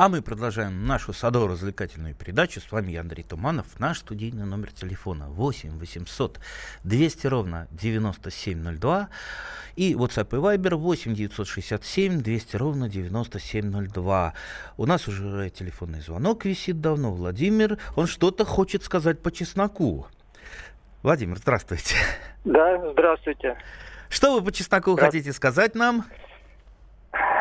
А 0.00 0.08
мы 0.08 0.22
продолжаем 0.22 0.86
нашу 0.86 1.12
садово-развлекательную 1.12 2.14
передачу. 2.14 2.60
С 2.60 2.70
вами 2.70 2.92
я, 2.92 3.00
Андрей 3.00 3.24
Туманов. 3.24 3.80
Наш 3.80 3.98
студийный 3.98 4.46
номер 4.46 4.70
телефона 4.70 5.28
8 5.28 5.76
800 5.76 6.38
200 6.84 7.26
ровно 7.26 7.66
9702. 7.72 9.08
И 9.74 9.94
WhatsApp 9.94 10.28
и 10.30 10.56
Viber 10.56 10.76
8 10.76 11.14
967 11.14 12.22
200 12.22 12.56
ровно 12.56 12.88
9702. 12.88 14.34
У 14.76 14.86
нас 14.86 15.08
уже 15.08 15.50
телефонный 15.50 16.00
звонок 16.00 16.44
висит 16.44 16.80
давно. 16.80 17.12
Владимир, 17.12 17.78
он 17.96 18.06
что-то 18.06 18.44
хочет 18.44 18.84
сказать 18.84 19.20
по 19.20 19.32
чесноку. 19.32 20.06
Владимир, 21.02 21.38
здравствуйте. 21.38 21.96
Да, 22.44 22.92
здравствуйте. 22.92 23.58
Что 24.08 24.38
вы 24.38 24.44
по 24.44 24.52
чесноку 24.52 24.94
хотите 24.94 25.32
сказать 25.32 25.74
нам? 25.74 26.04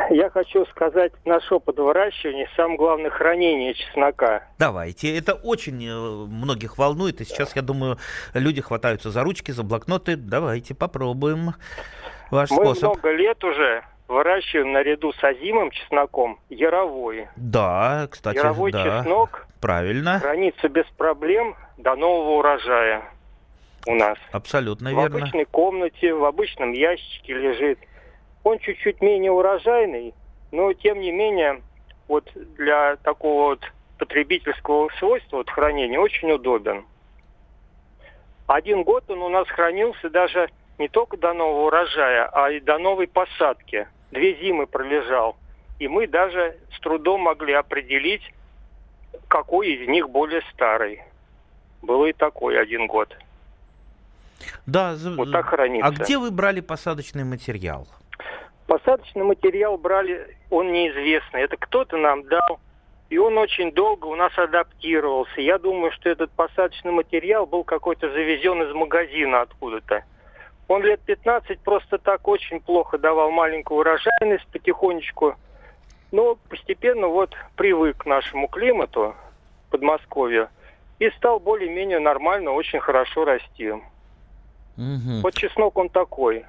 Я 0.10 0.30
хочу 0.30 0.66
сказать 0.68 1.12
наш 1.26 1.52
опыт 1.52 1.78
выращивания, 1.78 2.50
самое 2.56 2.78
главное, 2.78 3.10
хранение 3.10 3.74
чеснока. 3.74 4.44
Давайте. 4.60 5.18
Это 5.18 5.34
очень 5.34 5.84
э, 5.86 6.26
многих 6.28 6.78
волнует. 6.78 7.22
И 7.22 7.26
сейчас, 7.26 7.56
я 7.56 7.62
думаю, 7.62 7.98
люди 8.34 8.62
хватаются 8.62 9.12
за 9.12 9.24
ручки, 9.24 9.52
за 9.52 9.64
блокноты. 9.64 10.16
Давайте 10.16 10.76
попробуем 10.76 11.54
ваш 12.32 12.50
Мы 12.52 12.58
способ. 12.58 12.94
много 12.94 13.12
лет 13.12 13.44
уже 13.44 13.84
выращиваем 14.08 14.72
наряду 14.72 15.12
с 15.14 15.24
озимым 15.24 15.72
чесноком 15.72 16.40
яровой. 16.50 17.28
Да, 17.36 18.08
кстати, 18.10 18.38
Яровой 18.38 18.72
да. 18.72 18.84
чеснок 19.02 19.46
Правильно. 19.60 20.20
хранится 20.20 20.70
без 20.70 20.86
проблем 20.98 21.56
до 21.78 21.96
нового 21.96 22.40
урожая 22.40 23.04
у 23.86 23.96
нас. 23.96 24.18
Абсолютно 24.32 24.90
в 24.92 24.94
верно. 24.94 25.10
В 25.10 25.22
обычной 25.22 25.46
комнате, 25.46 26.14
в 26.14 26.24
обычном 26.26 26.72
ящике 26.72 27.34
лежит. 27.34 27.80
Он 28.48 28.60
чуть-чуть 28.60 29.02
менее 29.02 29.34
урожайный, 29.34 30.14
но 30.54 30.72
тем 30.72 31.02
не 31.02 31.12
менее 31.12 31.62
вот 32.08 32.32
для 32.56 32.96
такого 32.96 33.50
вот 33.50 33.60
потребительского 33.98 34.88
свойства 35.00 35.38
вот, 35.38 35.50
хранения 35.50 36.00
очень 36.00 36.32
удобен. 36.32 36.86
Один 38.48 38.84
год 38.84 39.04
он 39.10 39.22
у 39.22 39.28
нас 39.28 39.50
хранился 39.50 40.10
даже 40.10 40.50
не 40.78 40.88
только 40.88 41.18
до 41.18 41.34
нового 41.34 41.68
урожая, 41.68 42.30
а 42.32 42.50
и 42.50 42.62
до 42.62 42.78
новой 42.78 43.08
посадки. 43.08 43.86
Две 44.12 44.36
зимы 44.36 44.66
пролежал. 44.66 45.36
И 45.80 45.90
мы 45.90 46.08
даже 46.08 46.56
с 46.74 46.80
трудом 46.80 47.24
могли 47.24 47.52
определить, 47.52 48.24
какой 49.28 49.74
из 49.74 49.90
них 49.90 50.10
более 50.10 50.42
старый. 50.54 51.02
Было 51.82 52.06
и 52.06 52.14
такой 52.14 52.58
один 52.58 52.88
год. 52.88 53.14
Да, 54.66 54.96
вот 55.18 55.34
так 55.34 55.48
хранится. 55.48 55.90
А 55.90 55.92
где 55.92 56.18
вы 56.18 56.32
брали 56.32 56.62
посадочный 56.62 57.26
материал? 57.26 57.86
Посадочный 58.68 59.24
материал 59.24 59.78
брали, 59.78 60.36
он 60.50 60.74
неизвестный. 60.74 61.42
Это 61.42 61.56
кто-то 61.56 61.96
нам 61.96 62.24
дал, 62.28 62.60
и 63.10 63.18
он 63.18 63.38
очень 63.38 63.72
долго 63.72 64.08
у 64.08 64.16
нас 64.16 64.38
адаптировался. 64.38 65.40
Я 65.40 65.58
думаю, 65.58 65.92
что 65.94 66.10
этот 66.10 66.32
посадочный 66.32 66.92
материал 66.92 67.46
был 67.46 67.64
какой-то 67.64 68.12
завезен 68.12 68.62
из 68.64 68.74
магазина 68.74 69.42
откуда-то. 69.42 70.04
Он 70.68 70.84
лет 70.84 71.00
15 71.06 71.62
просто 71.62 71.98
так 71.98 72.28
очень 72.28 72.60
плохо 72.60 72.98
давал 72.98 73.32
маленькую 73.32 73.80
урожайность 73.80 74.46
потихонечку. 74.48 75.36
Но 76.12 76.36
постепенно 76.50 77.08
вот 77.08 77.34
привык 77.56 78.04
к 78.04 78.06
нашему 78.06 78.50
климату, 78.50 79.16
Подмосковью, 79.70 80.50
и 81.00 81.10
стал 81.12 81.40
более-менее 81.40 82.00
нормально, 82.00 82.52
очень 82.52 82.80
хорошо 82.80 83.24
расти. 83.24 83.72
Угу. 83.72 85.22
Вот 85.24 85.34
чеснок 85.36 85.78
он 85.78 85.90
такой. 85.90 86.46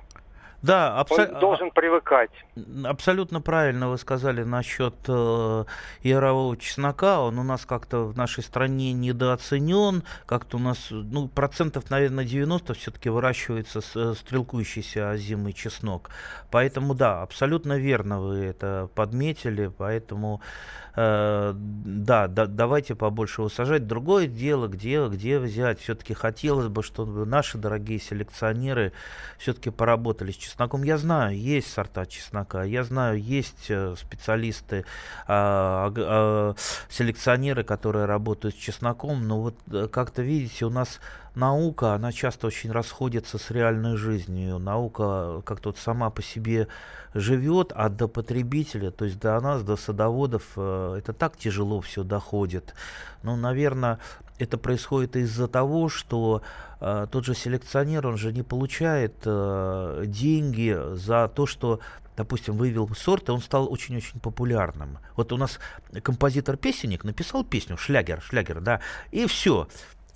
Да, 0.62 0.98
абсолютно. 0.98 1.34
Он 1.36 1.40
должен 1.40 1.70
привыкать. 1.70 2.30
Абсолютно 2.84 3.40
правильно 3.40 3.88
вы 3.88 3.98
сказали 3.98 4.42
насчет 4.42 4.94
э, 5.06 5.64
ярового 6.02 6.56
чеснока. 6.56 7.20
Он 7.20 7.38
у 7.38 7.44
нас 7.44 7.64
как-то 7.64 8.04
в 8.04 8.16
нашей 8.16 8.42
стране 8.42 8.92
недооценен. 8.92 10.02
Как-то 10.26 10.56
у 10.56 10.60
нас, 10.60 10.88
ну, 10.90 11.28
процентов, 11.28 11.90
наверное, 11.90 12.24
90 12.24 12.74
все-таки 12.74 13.08
выращивается 13.08 13.80
с, 13.80 13.94
э, 13.94 14.14
стрелкующийся 14.14 15.10
озимый 15.10 15.52
чеснок. 15.52 16.10
Поэтому, 16.50 16.94
да, 16.94 17.22
абсолютно 17.22 17.78
верно 17.78 18.20
вы 18.20 18.38
это 18.38 18.88
подметили. 18.96 19.68
Поэтому 19.68 20.40
да, 20.98 22.26
да, 22.26 22.46
давайте 22.46 22.96
побольше 22.96 23.42
высажать. 23.42 23.86
Другое 23.86 24.26
дело, 24.26 24.66
где, 24.66 25.06
где 25.06 25.38
взять. 25.38 25.78
Все-таки 25.80 26.12
хотелось 26.12 26.66
бы, 26.66 26.82
чтобы 26.82 27.24
наши 27.24 27.56
дорогие 27.56 28.00
селекционеры 28.00 28.92
все-таки 29.38 29.70
поработали 29.70 30.32
с 30.32 30.36
чесноком. 30.36 30.82
Я 30.82 30.98
знаю, 30.98 31.38
есть 31.38 31.72
сорта 31.72 32.04
чеснока, 32.06 32.64
я 32.64 32.82
знаю, 32.82 33.22
есть 33.22 33.66
э, 33.68 33.94
специалисты, 33.96 34.84
а, 35.28 35.92
а, 35.96 36.54
селекционеры, 36.88 37.62
которые 37.62 38.06
работают 38.06 38.56
с 38.56 38.58
чесноком, 38.58 39.28
но 39.28 39.40
вот 39.40 39.54
э, 39.70 39.86
как-то 39.86 40.22
видите, 40.22 40.64
у 40.64 40.70
нас 40.70 41.00
наука, 41.38 41.94
она 41.94 42.12
часто 42.12 42.48
очень 42.48 42.70
расходится 42.72 43.38
с 43.38 43.50
реальной 43.50 43.96
жизнью. 43.96 44.58
Наука 44.58 45.42
как-то 45.44 45.70
вот 45.70 45.78
сама 45.78 46.10
по 46.10 46.22
себе 46.22 46.68
живет, 47.14 47.72
а 47.74 47.88
до 47.88 48.08
потребителя, 48.08 48.90
то 48.90 49.04
есть 49.04 49.18
до 49.18 49.40
нас, 49.40 49.62
до 49.62 49.76
садоводов, 49.76 50.42
э, 50.56 50.96
это 50.98 51.12
так 51.12 51.36
тяжело 51.36 51.80
все 51.80 52.02
доходит. 52.02 52.74
Ну, 53.22 53.36
наверное, 53.36 53.98
это 54.38 54.58
происходит 54.58 55.16
из-за 55.16 55.48
того, 55.48 55.88
что 55.88 56.42
э, 56.80 57.06
тот 57.10 57.24
же 57.24 57.34
селекционер, 57.34 58.06
он 58.06 58.18
же 58.18 58.32
не 58.32 58.42
получает 58.42 59.14
э, 59.24 60.04
деньги 60.06 60.76
за 60.94 61.28
то, 61.28 61.46
что 61.46 61.80
допустим, 62.16 62.56
вывел 62.56 62.90
сорт, 62.96 63.28
и 63.28 63.32
он 63.32 63.40
стал 63.40 63.72
очень-очень 63.72 64.18
популярным. 64.18 64.98
Вот 65.14 65.32
у 65.32 65.36
нас 65.36 65.60
композитор-песенник 66.02 67.04
написал 67.04 67.44
песню, 67.44 67.76
шлягер, 67.76 68.20
шлягер, 68.20 68.60
да, 68.60 68.80
и 69.12 69.26
все. 69.26 69.68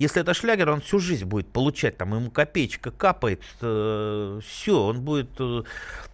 Если 0.02 0.20
это 0.20 0.34
шлягер, 0.34 0.68
он 0.68 0.80
всю 0.80 0.98
жизнь 0.98 1.26
будет 1.26 1.46
получать, 1.46 1.96
там 1.96 2.12
ему 2.12 2.28
копеечка 2.28 2.90
капает, 2.90 3.40
э, 3.60 4.40
все, 4.44 4.82
он 4.82 5.00
будет 5.00 5.30
э, 5.38 5.62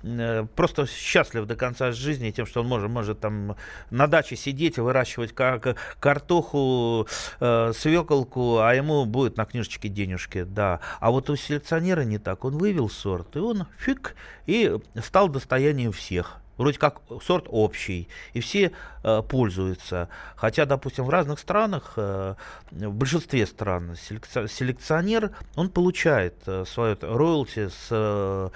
э, 0.03 0.47
просто 0.55 0.87
счастлив 0.87 1.47
до 1.47 1.57
конца 1.57 1.91
жизни 1.93 2.31
тем, 2.31 2.45
что 2.45 2.61
он 2.61 2.67
может, 2.67 2.91
может 2.91 3.21
там 3.21 3.57
на 3.89 4.07
даче 4.07 4.37
сидеть 4.37 4.77
и 4.77 4.83
выращивать 4.83 5.33
как 5.33 5.77
картоху, 6.01 7.09
э, 7.41 7.73
свеколку, 7.75 8.59
а 8.59 8.75
ему 8.75 9.07
будет 9.07 9.39
на 9.39 9.47
книжечке 9.47 9.89
денежки, 9.89 10.43
да. 10.43 10.81
А 11.01 11.11
вот 11.11 11.31
у 11.31 11.37
селекционера 11.37 12.03
не 12.03 12.19
так, 12.19 12.45
он 12.45 12.59
вывел 12.59 12.91
сорт, 12.91 13.37
и 13.37 13.39
он 13.39 13.69
фиг, 13.79 14.17
и 14.45 14.77
стал 15.03 15.31
достоянием 15.31 15.93
всех 15.93 16.43
вроде 16.59 16.79
как 16.79 17.01
сорт 17.23 17.47
общий, 17.49 18.09
и 18.35 18.41
все 18.41 18.73
э, 19.03 19.23
пользуются. 19.23 20.09
Хотя, 20.37 20.67
допустим, 20.67 21.05
в 21.05 21.11
разных 21.11 21.39
странах, 21.39 21.95
э, 21.97 22.35
в 22.71 22.93
большинстве 22.93 23.47
стран, 23.47 23.97
селекционер, 23.97 25.31
он 25.57 25.71
получает 25.71 26.35
э, 26.47 26.65
свое 26.67 26.99
роялти 27.01 27.69
с 27.69 27.89
э, 27.91 28.51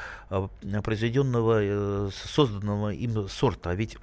произведенного, 0.82 1.60
э, 1.62 2.10
созданного 2.12 2.90
им 2.90 3.28
сорта. 3.28 3.70
А 3.70 3.74
ведь 3.74 3.96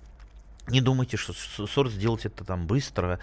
не 0.70 0.82
думайте, 0.82 1.18
что 1.18 1.34
сорт 1.34 1.92
сделать 1.92 2.26
это 2.26 2.44
там 2.44 2.68
быстро. 2.68 3.20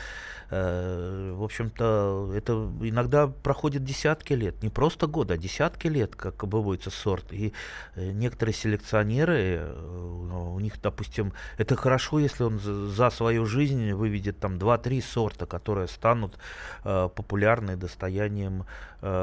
Э, 0.50 1.32
в 1.37 1.42
общем-то, 1.42 2.32
это 2.35 2.52
иногда 2.80 3.26
проходит 3.26 3.85
десятки 3.85 4.32
лет, 4.32 4.62
не 4.62 4.68
просто 4.68 5.06
года, 5.06 5.35
а 5.35 5.37
десятки 5.37 5.88
лет, 5.88 6.14
как 6.14 6.42
обывается 6.44 6.90
сорт. 6.90 7.32
И 7.32 7.52
э, 7.94 8.11
некоторые 8.12 8.54
селекционеры, 8.54 9.59
э, 9.61 10.52
у 10.54 10.61
них, 10.61 10.80
допустим, 10.80 11.32
это 11.59 11.76
хорошо, 11.76 12.18
если 12.18 12.44
он 12.44 12.59
за 12.59 13.11
свою 13.11 13.46
жизнь 13.46 13.92
выведет 13.92 14.38
там 14.38 14.56
2-3 14.56 15.02
сорта, 15.02 15.46
которые 15.46 15.88
станут 15.88 16.38
популярны 16.82 17.76
достоянием 17.76 18.64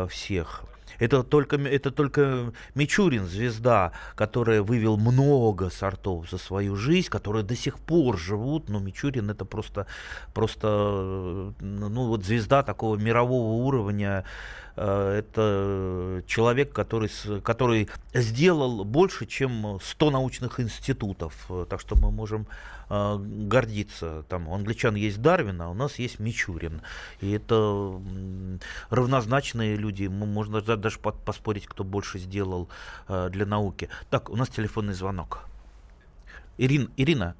всех. 0.10 0.64
Это 1.00 1.24
только, 1.24 1.58
это 1.58 1.92
только 1.92 2.54
Мичурин, 2.76 3.26
звезда, 3.26 3.92
которая 4.16 4.62
вывел 4.62 4.98
много 4.98 5.70
сортов 5.70 6.30
за 6.30 6.38
свою 6.38 6.76
жизнь, 6.76 7.10
которые 7.10 7.44
до 7.44 7.56
сих 7.56 7.80
пор 7.80 8.18
живут, 8.18 8.70
но 8.70 8.80
Мичурин 8.80 9.30
это 9.30 9.46
просто, 9.46 9.88
просто 10.34 10.68
ну, 11.60 12.08
вот 12.08 12.24
звезда 12.24 12.64
такого 12.64 12.98
мирового 12.98 13.64
уровня, 13.66 14.24
Э, 14.73 14.73
это 14.82 16.24
человек, 16.26 16.74
который, 16.74 17.10
который 17.42 17.90
сделал 18.14 18.84
больше, 18.84 19.26
чем 19.26 19.80
100 19.82 20.12
научных 20.12 20.60
институтов. 20.60 21.46
Э, 21.50 21.66
так 21.70 21.80
что 21.80 21.96
мы 21.96 22.12
можем 22.12 22.48
э, 22.90 23.18
гордиться. 23.18 24.26
Там 24.30 24.48
у 24.48 24.56
англичан 24.56 24.96
есть 24.96 25.22
Дарвин, 25.22 25.62
а 25.62 25.70
у 25.70 25.74
нас 25.74 26.00
есть 26.00 26.20
Мичурин. 26.20 26.82
И 27.22 27.32
это 27.32 28.00
равнозначные 28.90 29.76
люди. 29.76 30.08
Можно 30.08 30.62
даже 30.62 31.00
поспорить, 31.00 31.68
кто 31.68 31.84
больше 31.84 32.18
сделал 32.18 32.70
для 33.08 33.46
науки. 33.46 33.90
Так, 34.10 34.30
у 34.30 34.36
нас 34.36 34.50
телефонный 34.50 34.94
звонок. 34.94 35.48
Ирин, 36.58 36.92
Ирина, 36.98 37.36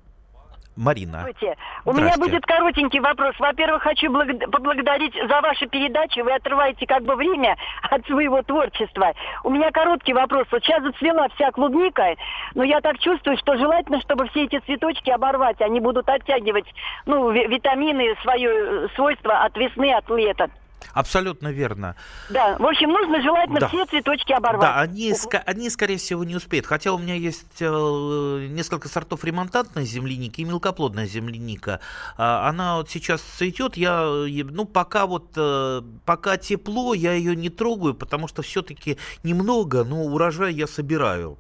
Марина. 0.76 1.20
Здравствуйте. 1.20 1.58
У 1.86 1.94
меня 1.94 2.16
будет 2.18 2.46
коротенький 2.46 3.00
вопрос. 3.00 3.36
Во-первых, 3.40 3.84
хочу 3.84 4.12
благ- 4.12 4.50
поблагодарить 4.50 5.14
за 5.14 5.42
ваши 5.42 5.68
передачи. 5.68 6.20
Вы 6.20 6.34
отрываете 6.34 6.86
как 6.88 7.04
бы 7.04 7.16
время 7.16 7.58
от 7.90 8.06
своего 8.06 8.42
творчества. 8.42 9.14
У 9.44 9.50
меня 9.50 9.72
короткий 9.72 10.14
вопрос. 10.14 10.48
Вот 10.52 10.64
сейчас 10.64 10.84
зацвела 10.84 11.28
вся 11.36 11.52
клубника, 11.52 12.16
но 12.56 12.64
я 12.64 12.82
так 12.82 13.00
чувствую, 13.00 13.38
что 13.38 13.58
желательно, 13.58 14.02
чтобы 14.02 14.28
все 14.30 14.46
эти 14.46 14.60
цветочки 14.60 15.10
оборвать. 15.10 15.62
Они 15.62 15.80
будут 15.80 16.10
оттягивать 16.10 16.66
ну, 17.06 17.30
витамины, 17.32 18.16
свое 18.22 18.50
э, 18.50 18.88
свойство 18.96 19.44
от 19.44 19.56
весны, 19.58 19.94
от 19.94 20.10
лета. 20.10 20.50
Абсолютно 20.94 21.50
верно. 21.50 21.96
Да, 22.30 22.58
в 22.58 22.66
общем, 22.66 22.90
нужно 22.90 23.22
желательно 23.22 23.60
да. 23.60 23.68
все 23.68 23.86
цветочки 23.86 24.34
оборвать. 24.34 24.62
Да, 24.62 24.80
они, 24.82 25.12
ск- 25.12 25.42
они, 25.46 25.70
скорее 25.70 25.98
всего, 25.98 26.24
не 26.24 26.36
успеют. 26.36 26.66
Хотя 26.66 26.94
у 26.94 26.98
меня 26.98 27.16
есть 27.16 27.62
э, 27.62 28.48
несколько 28.50 28.88
сортов 28.88 29.24
ремонтантной 29.24 29.86
земляники 29.86 30.42
и 30.42 30.44
мелкоплодная 30.44 31.06
земляника. 31.06 31.80
А, 32.18 32.50
она 32.50 32.78
вот 32.78 32.90
сейчас 32.90 33.22
цветет, 33.22 33.78
я, 33.78 34.04
ну, 34.04 34.66
пока 34.66 35.06
вот, 35.06 35.32
э, 35.36 35.82
пока 36.06 36.38
тепло, 36.38 36.94
я 36.94 37.14
ее 37.14 37.36
не 37.36 37.50
трогаю, 37.50 37.94
потому 37.94 38.28
что 38.28 38.42
все-таки 38.42 38.98
немного, 39.24 39.84
но 39.84 40.04
урожай 40.04 40.54
я 40.54 40.68
собираю 40.68 41.38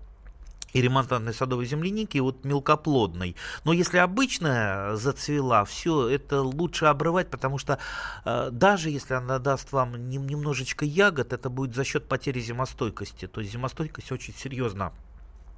и 0.73 0.81
ремонтантной 0.81 1.33
садовой 1.33 1.65
земляники, 1.65 2.17
и 2.17 2.19
вот 2.19 2.43
мелкоплодной. 2.43 3.35
Но 3.63 3.73
если 3.73 3.97
обычная 3.97 4.95
зацвела, 4.95 5.65
все 5.65 6.09
это 6.09 6.41
лучше 6.41 6.85
обрывать, 6.85 7.29
потому 7.29 7.57
что 7.57 7.79
э, 8.25 8.49
даже 8.51 8.89
если 8.89 9.13
она 9.13 9.39
даст 9.39 9.71
вам 9.71 10.09
нем, 10.09 10.27
немножечко 10.27 10.85
ягод, 10.85 11.33
это 11.33 11.49
будет 11.49 11.75
за 11.75 11.83
счет 11.83 12.07
потери 12.07 12.39
зимостойкости. 12.39 13.27
То 13.27 13.41
есть 13.41 13.53
зимостойкость 13.53 14.11
очень 14.11 14.33
серьезно 14.33 14.91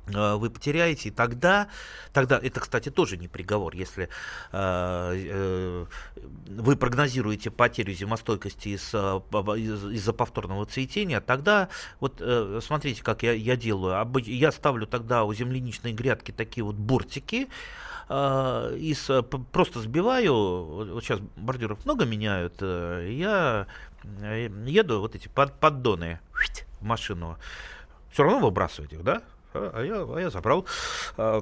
вы 0.08 0.50
потеряете, 0.50 1.10
и 1.10 1.12
тогда, 1.12 1.68
тогда, 2.14 2.40
это, 2.42 2.60
кстати, 2.60 2.90
тоже 2.90 3.18
не 3.18 3.28
приговор, 3.28 3.76
если 3.76 4.06
э, 4.06 4.08
э, 4.52 5.86
вы 6.48 6.76
прогнозируете 6.76 7.50
потерю 7.50 7.94
зимостойкости 7.94 8.70
из, 8.70 8.94
из, 8.94 9.86
из-за 9.92 10.14
повторного 10.14 10.66
цветения, 10.66 11.22
тогда, 11.22 11.70
вот 12.00 12.18
э, 12.20 12.60
смотрите, 12.62 13.04
как 13.04 13.24
я, 13.24 13.34
я 13.34 13.56
делаю, 13.56 14.08
я 14.26 14.52
ставлю 14.52 14.86
тогда 14.86 15.24
у 15.24 15.34
земляничной 15.34 15.94
грядки 15.94 16.32
такие 16.32 16.64
вот 16.64 16.76
бортики, 16.76 17.48
э, 18.08 18.78
из, 18.78 19.10
просто 19.52 19.80
сбиваю, 19.80 20.94
вот 20.94 21.04
сейчас 21.04 21.20
бордюров 21.36 21.84
много 21.86 22.06
меняют, 22.06 22.58
э, 22.62 23.10
я 23.12 23.68
еду 24.68 25.00
вот 25.00 25.16
эти 25.16 25.28
под, 25.28 25.60
поддоны 25.60 26.20
в 26.80 26.86
машину, 26.86 27.38
все 28.12 28.24
равно 28.24 28.40
выбрасывать 28.40 28.94
их, 28.94 29.04
да? 29.04 29.24
А 29.56 29.84
я, 29.84 30.04
а 30.04 30.20
я 30.20 30.30
забрал. 30.30 30.66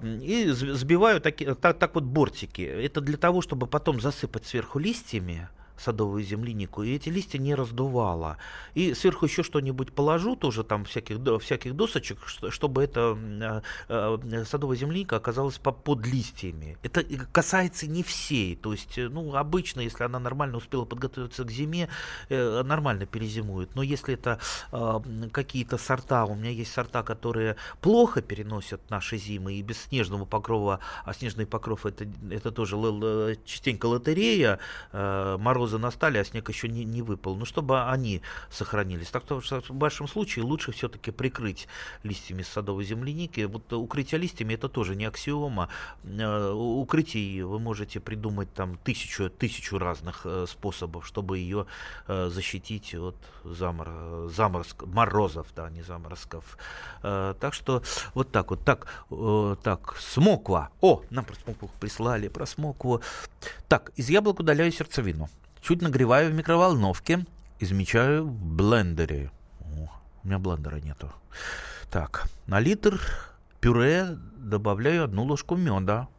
И 0.03 0.47
сбиваю 0.51 1.21
таки, 1.21 1.53
так, 1.53 1.79
так 1.79 1.95
вот 1.95 2.03
бортики. 2.03 2.61
Это 2.61 3.01
для 3.01 3.17
того, 3.17 3.41
чтобы 3.41 3.67
потом 3.67 3.99
засыпать 4.01 4.45
сверху 4.45 4.79
листьями, 4.79 5.49
садовую 5.83 6.23
землянику, 6.23 6.83
и 6.83 6.95
эти 6.95 7.09
листья 7.09 7.39
не 7.39 7.55
раздувало. 7.55 8.37
И 8.73 8.93
сверху 8.93 9.25
еще 9.25 9.43
что-нибудь 9.43 9.91
положу, 9.93 10.35
тоже 10.35 10.63
там 10.63 10.85
всяких, 10.85 11.17
всяких 11.41 11.75
досочек, 11.75 12.17
чтобы 12.49 12.83
эта 12.83 13.17
э, 13.17 13.61
э, 13.89 14.45
садовая 14.45 14.77
земляника 14.77 15.17
оказалась 15.17 15.57
под 15.57 16.05
листьями. 16.05 16.77
Это 16.83 17.03
касается 17.31 17.87
не 17.87 18.03
всей, 18.03 18.55
то 18.55 18.71
есть, 18.71 18.97
э, 18.97 19.09
ну, 19.09 19.35
обычно, 19.35 19.81
если 19.81 20.03
она 20.03 20.19
нормально 20.19 20.57
успела 20.57 20.85
подготовиться 20.85 21.43
к 21.43 21.51
зиме, 21.51 21.89
нормально 22.29 23.05
перезимует. 23.05 23.75
Но 23.75 23.83
если 23.83 24.13
это 24.13 24.39
какие-то 25.31 25.77
сорта, 25.77 26.25
у 26.25 26.35
меня 26.35 26.49
есть 26.49 26.71
сорта, 26.71 27.03
которые 27.03 27.55
плохо 27.81 28.21
переносят 28.21 28.89
наши 28.89 29.17
зимы, 29.17 29.53
и 29.53 29.61
без 29.61 29.81
снежного 29.83 30.25
покрова, 30.25 30.79
а 31.05 31.13
снежный 31.13 31.45
покров 31.45 31.85
это, 31.85 32.07
это 32.31 32.51
тоже 32.51 32.77
частенько 33.45 33.87
лотерея, 33.87 34.59
мороз 34.91 35.72
морозы 35.73 35.77
настали, 35.77 36.17
а 36.17 36.23
снег 36.23 36.49
еще 36.49 36.69
не, 36.69 36.85
не 36.85 37.01
выпал. 37.01 37.35
Ну, 37.35 37.45
чтобы 37.45 37.89
они 37.91 38.21
сохранились. 38.49 39.09
Так 39.09 39.23
что 39.23 39.39
в 39.39 39.73
большом 39.73 40.07
случае 40.07 40.45
лучше 40.45 40.71
все-таки 40.71 41.11
прикрыть 41.11 41.67
листьями 42.03 42.43
садовой 42.43 42.85
земляники. 42.85 43.45
Вот 43.45 43.73
укрытие 43.73 44.21
листьями 44.21 44.55
это 44.55 44.69
тоже 44.69 44.95
не 44.95 45.05
аксиома. 45.05 45.69
Э, 46.03 46.51
укрытий 46.51 47.43
вы 47.43 47.59
можете 47.59 47.99
придумать 47.99 48.53
там 48.53 48.77
тысячу, 48.83 49.29
тысячу 49.29 49.77
разных 49.77 50.25
э, 50.25 50.45
способов, 50.47 51.05
чтобы 51.05 51.37
ее 51.37 51.65
э, 52.07 52.29
защитить 52.29 52.95
от 52.95 53.15
замор, 53.43 54.29
заморозк, 54.29 54.83
морозов, 54.85 55.47
да, 55.55 55.69
не 55.69 55.83
заморозков. 55.83 56.57
Так 57.01 57.53
что 57.53 57.83
вот 58.13 58.31
так 58.31 58.49
вот. 58.49 58.63
Так, 58.63 58.87
так, 59.63 59.97
смоква. 59.99 60.69
О, 60.81 61.01
нам 61.09 61.25
про 61.25 61.35
смокву 61.35 61.69
прислали, 61.79 62.29
про 62.29 62.45
смокву. 62.45 63.01
Так, 63.67 63.91
из 63.97 64.09
яблок 64.09 64.39
удаляю 64.39 64.71
сердцевину. 64.71 65.29
Чуть 65.63 65.81
нагреваю 65.81 66.29
в 66.29 66.33
микроволновке 66.33 67.25
и 67.59 67.65
замечаю 67.65 68.27
в 68.27 68.33
блендере. 68.33 69.31
О, 69.61 69.89
у 70.21 70.27
меня 70.27 70.37
блендера 70.37 70.75
нету. 70.75 71.09
Так, 71.89 72.27
на 72.47 72.59
литр 72.59 72.99
пюре 73.61 74.17
добавляю 74.35 75.05
одну 75.05 75.23
ложку 75.23 75.55
меда. 75.55 76.09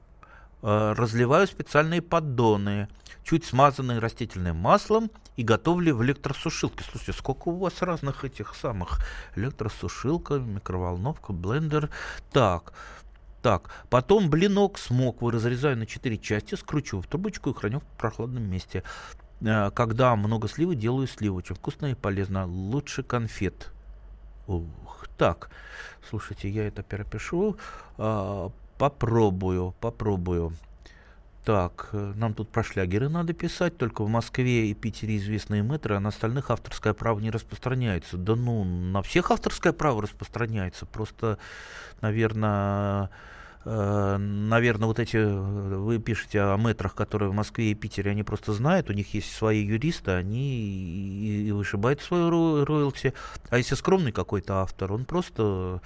Э, 0.62 0.94
разливаю 0.96 1.46
специальные 1.46 2.00
поддоны, 2.00 2.88
чуть 3.22 3.44
смазанные 3.44 3.98
растительным 3.98 4.57
маслом 4.57 5.11
и 5.37 5.42
готовлю 5.42 5.94
в 5.94 6.02
электросушилке. 6.02 6.83
Слушайте, 6.83 7.12
сколько 7.12 7.48
у 7.48 7.59
вас 7.59 7.83
разных 7.83 8.24
этих 8.24 8.54
самых 8.54 9.00
электросушилка, 9.37 10.37
микроволновка, 10.37 11.35
блендер. 11.35 11.90
Так, 12.33 12.72
так, 13.42 13.68
потом 13.90 14.30
блинок 14.30 14.78
с 14.78 14.88
моквой 14.88 15.35
разрезаю 15.35 15.76
на 15.76 15.85
4 15.85 16.16
части, 16.16 16.54
скручиваю 16.54 17.02
в 17.02 17.07
трубочку 17.09 17.50
и 17.50 17.54
храню 17.54 17.80
в 17.80 17.98
прохладном 17.98 18.44
месте. 18.44 18.83
Э, 19.40 19.70
когда 19.70 20.14
много 20.16 20.49
сливы, 20.49 20.75
делаю 20.75 21.07
сливу. 21.07 21.38
Очень 21.38 21.57
вкусно 21.57 21.87
и 21.87 21.94
полезно. 21.94 22.47
Лучше 22.47 23.03
конфет. 23.03 23.70
Ух, 24.47 25.07
так, 25.16 25.51
слушайте, 26.09 26.49
я 26.51 26.66
это 26.66 26.83
перепишу. 26.83 27.57
А, 27.97 28.51
попробую, 28.79 29.75
попробую. 29.81 30.53
Так, 31.44 31.90
э, 31.92 32.12
нам 32.16 32.33
тут 32.33 32.49
про 32.49 32.64
шлягеры 32.64 33.11
надо 33.11 33.35
писать, 33.35 33.77
только 33.77 34.03
в 34.03 34.09
Москве 34.09 34.70
и 34.70 34.75
Питере 34.75 35.18
известные 35.18 35.62
мэтры, 35.62 35.94
а 35.94 36.01
на 36.01 36.09
остальных 36.09 36.51
авторское 36.51 36.94
право 36.94 37.20
не 37.20 37.31
распространяется. 37.31 38.16
Да 38.16 38.35
ну, 38.35 38.64
на 38.64 39.03
всех 39.03 39.31
авторское 39.31 39.75
право 39.75 40.01
распространяется, 40.03 40.87
просто, 40.87 41.38
наверное, 42.01 43.05
э, 43.05 43.09
наверное, 43.64 44.87
вот 44.87 44.98
эти, 44.98 45.16
вы 45.16 45.98
пишете 45.98 46.40
о 46.40 46.57
метрах, 46.57 46.94
которые 46.94 47.31
в 47.31 47.35
Москве 47.35 47.70
и 47.70 47.74
Питере, 47.74 48.11
они 48.11 48.22
просто 48.22 48.53
знают, 48.53 48.90
у 48.90 48.92
них 48.92 49.14
есть 49.14 49.33
свои 49.33 49.64
юристы, 49.64 50.11
они 50.11 50.57
и, 50.57 51.48
и 51.48 51.53
вышибают 51.53 52.03
свою 52.03 52.64
роялти. 52.64 53.14
А 53.48 53.59
если 53.59 53.74
скромный 53.74 54.12
какой-то 54.12 54.61
автор, 54.61 54.92
он 54.92 55.05
просто 55.05 55.81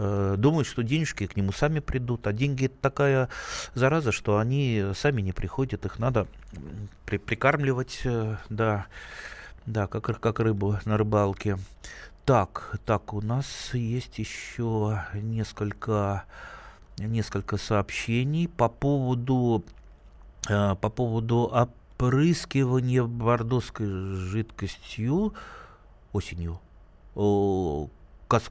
Э, 0.00 0.36
думают, 0.38 0.68
что 0.68 0.84
денежки 0.84 1.26
к 1.26 1.34
нему 1.36 1.50
сами 1.50 1.80
придут. 1.80 2.28
А 2.28 2.32
деньги 2.32 2.66
это 2.66 2.76
такая 2.80 3.28
зараза, 3.74 4.12
что 4.12 4.38
они 4.38 4.92
сами 4.94 5.22
не 5.22 5.32
приходят, 5.32 5.84
их 5.84 5.98
надо 5.98 6.28
при 7.04 7.16
прикармливать, 7.16 8.02
э, 8.04 8.36
да, 8.48 8.86
да, 9.66 9.88
как, 9.88 10.20
как 10.20 10.38
рыбу 10.38 10.78
на 10.84 10.96
рыбалке. 10.96 11.58
Так, 12.24 12.76
так, 12.84 13.12
у 13.12 13.20
нас 13.20 13.70
есть 13.72 14.20
еще 14.20 15.02
несколько, 15.14 16.24
несколько 16.98 17.56
сообщений 17.56 18.48
по 18.48 18.68
поводу, 18.68 19.64
э, 20.48 20.74
по 20.74 20.90
поводу 20.90 21.50
опрыскивания 21.52 23.04
бордоской 23.04 23.86
жидкостью 23.86 25.34
осенью 26.12 26.60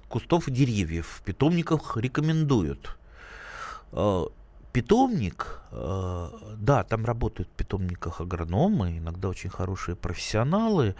кустов 0.07 0.47
и 0.47 0.51
деревьев 0.51 1.19
в 1.19 1.21
питомниках 1.21 1.97
рекомендуют. 1.97 2.97
Э, 3.91 4.25
питомник, 4.73 5.61
э, 5.71 6.29
да, 6.57 6.83
там 6.83 7.05
работают 7.05 7.49
в 7.49 7.51
питомниках 7.53 8.21
агрономы, 8.21 8.97
иногда 8.97 9.29
очень 9.29 9.49
хорошие 9.49 9.95
профессионалы, 9.95 10.95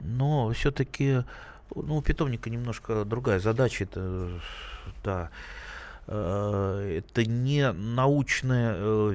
но 0.00 0.50
все-таки 0.52 1.24
ну, 1.74 1.96
у 1.98 2.02
питомника 2.02 2.50
немножко 2.50 3.04
другая 3.04 3.38
задача. 3.40 3.84
Это, 3.84 4.40
да, 5.04 5.30
это 6.06 7.24
не 7.24 7.72
научное 7.72 9.14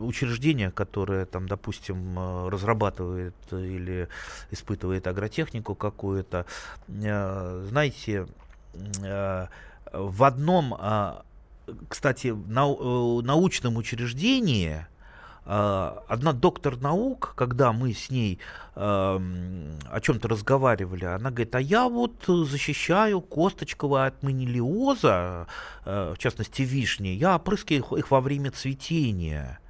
учреждение, 0.00 0.70
которое 0.70 1.24
там, 1.24 1.46
допустим, 1.48 2.48
разрабатывает 2.48 3.34
или 3.52 4.08
испытывает 4.50 5.06
агротехнику 5.06 5.74
какую-то. 5.74 6.46
Знаете, 6.88 8.26
Э, 9.02 9.46
в 9.92 10.24
одном, 10.24 10.74
а, 10.78 11.24
кстати, 11.88 12.28
нау- 12.28 13.20
э, 13.20 13.24
научном 13.24 13.76
учреждении 13.76 14.72
э, 14.78 14.86
одна 15.46 16.32
доктор 16.32 16.76
наук, 16.76 17.34
когда 17.36 17.72
мы 17.72 17.92
с 17.92 18.10
ней 18.10 18.40
о 18.74 20.00
чем-то 20.02 20.28
разговаривали, 20.28 21.04
она 21.04 21.30
говорит, 21.30 21.54
а 21.54 21.60
я 21.60 21.88
вот 21.88 22.24
защищаю 22.26 23.20
Косточкова 23.20 24.06
от 24.06 24.22
манилиоза, 24.22 25.46
в 25.84 26.16
частности 26.18 26.62
вишни, 26.62 27.08
я 27.08 27.36
опрыскиваю 27.36 27.98
их 28.00 28.10
во 28.10 28.20
время 28.20 28.50
цветения. 28.50 29.60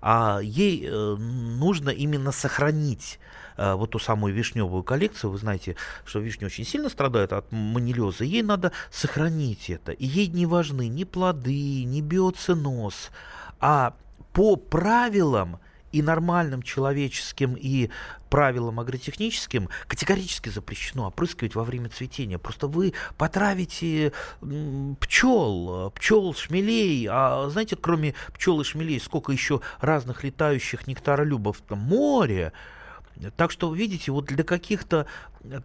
А 0.00 0.40
ей 0.42 0.90
нужно 0.90 1.90
именно 1.90 2.32
сохранить 2.32 3.18
Э, 3.56 3.74
вот 3.74 3.90
ту 3.90 3.98
самую 3.98 4.34
вишневую 4.34 4.82
коллекцию, 4.82 5.30
вы 5.30 5.38
знаете, 5.38 5.76
что 6.04 6.18
вишня 6.18 6.46
очень 6.46 6.64
сильно 6.64 6.88
страдает 6.88 7.32
от 7.32 7.50
манилеза, 7.52 8.24
ей 8.24 8.42
надо 8.42 8.72
сохранить 8.90 9.70
это. 9.70 9.92
И 9.92 10.06
ей 10.06 10.28
не 10.28 10.46
важны 10.46 10.88
ни 10.88 11.04
плоды, 11.04 11.84
ни 11.84 12.00
биоценоз, 12.00 13.10
а 13.60 13.94
по 14.34 14.56
правилам 14.56 15.58
и 15.92 16.02
нормальным 16.02 16.62
человеческим, 16.62 17.54
и 17.54 17.88
правилам 18.28 18.80
агротехническим 18.80 19.68
категорически 19.86 20.48
запрещено 20.48 21.06
опрыскивать 21.06 21.54
во 21.54 21.62
время 21.62 21.88
цветения. 21.88 22.36
Просто 22.36 22.66
вы 22.66 22.94
потравите 23.16 24.12
пчел, 24.98 25.92
пчел, 25.94 26.34
шмелей. 26.34 27.06
А 27.08 27.48
знаете, 27.48 27.76
кроме 27.76 28.14
пчел 28.34 28.60
и 28.60 28.64
шмелей, 28.64 29.00
сколько 29.00 29.30
еще 29.30 29.60
разных 29.80 30.24
летающих 30.24 30.88
нектаролюбов? 30.88 31.60
Там 31.60 31.78
море. 31.78 32.52
Так 33.36 33.52
что, 33.52 33.72
видите, 33.72 34.10
вот 34.10 34.24
для 34.24 34.42
каких-то 34.42 35.06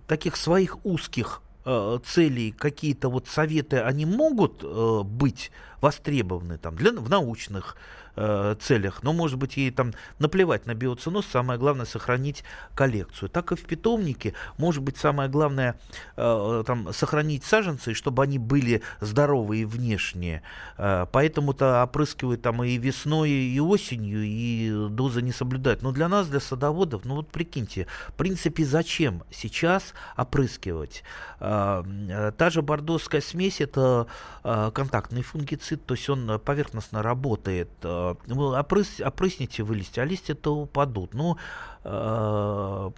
таких 0.05 0.35
своих 0.35 0.85
узких 0.85 1.41
э, 1.65 1.97
целей 2.05 2.51
какие-то 2.51 3.09
вот 3.09 3.27
советы, 3.27 3.79
они 3.79 4.05
могут 4.05 4.63
э, 4.63 5.01
быть 5.03 5.51
востребованы 5.81 6.59
там 6.59 6.75
для, 6.75 6.91
в 6.91 7.09
научных 7.09 7.75
э, 8.19 8.55
целях, 8.59 9.01
но, 9.03 9.13
может 9.13 9.37
быть, 9.37 9.57
ей 9.57 9.71
там 9.71 9.93
наплевать 10.19 10.65
на 10.65 10.75
биоценоз, 10.75 11.25
самое 11.25 11.57
главное 11.57 11.85
сохранить 11.85 12.43
коллекцию. 12.75 13.29
Так 13.29 13.51
и 13.51 13.55
в 13.55 13.63
питомнике, 13.63 14.33
может 14.57 14.83
быть, 14.83 14.97
самое 14.97 15.29
главное 15.29 15.79
э, 16.17 16.63
там 16.67 16.91
сохранить 16.93 17.43
саженцы, 17.43 17.93
чтобы 17.93 18.23
они 18.23 18.37
были 18.37 18.81
здоровые 18.99 19.65
внешние. 19.65 20.43
Э, 20.77 21.05
поэтому-то 21.11 21.83
опрыскивают 21.83 22.41
там 22.41 22.63
и 22.63 22.77
весной, 22.77 23.29
и 23.29 23.59
осенью, 23.59 24.23
и 24.23 24.89
дозы 24.89 25.21
не 25.21 25.31
соблюдают. 25.31 25.81
Но 25.81 25.91
для 25.91 26.09
нас, 26.09 26.27
для 26.27 26.39
садоводов, 26.39 27.05
ну 27.05 27.15
вот 27.15 27.29
прикиньте, 27.31 27.87
в 28.09 28.13
принципе, 28.13 28.65
зачем 28.65 29.23
сейчас 29.31 29.93
опрыскивать? 30.17 31.03
Э, 31.39 32.31
та 32.37 32.49
же 32.49 32.61
бордоская 32.61 33.21
смесь, 33.21 33.61
это 33.61 34.07
э, 34.43 34.71
контактный 34.73 35.21
фунгицид, 35.21 35.85
то 35.85 35.93
есть 35.93 36.09
он 36.09 36.39
поверхностно 36.39 37.01
работает. 37.01 37.69
Э, 37.83 38.08
вы 38.27 38.57
опрыс, 38.57 38.99
опрысните 38.99 39.63
вы 39.63 39.75
листья, 39.75 40.01
а 40.01 40.05
листья-то 40.05 40.55
упадут. 40.55 41.13
Ну, 41.13 41.37
э, 41.83 42.91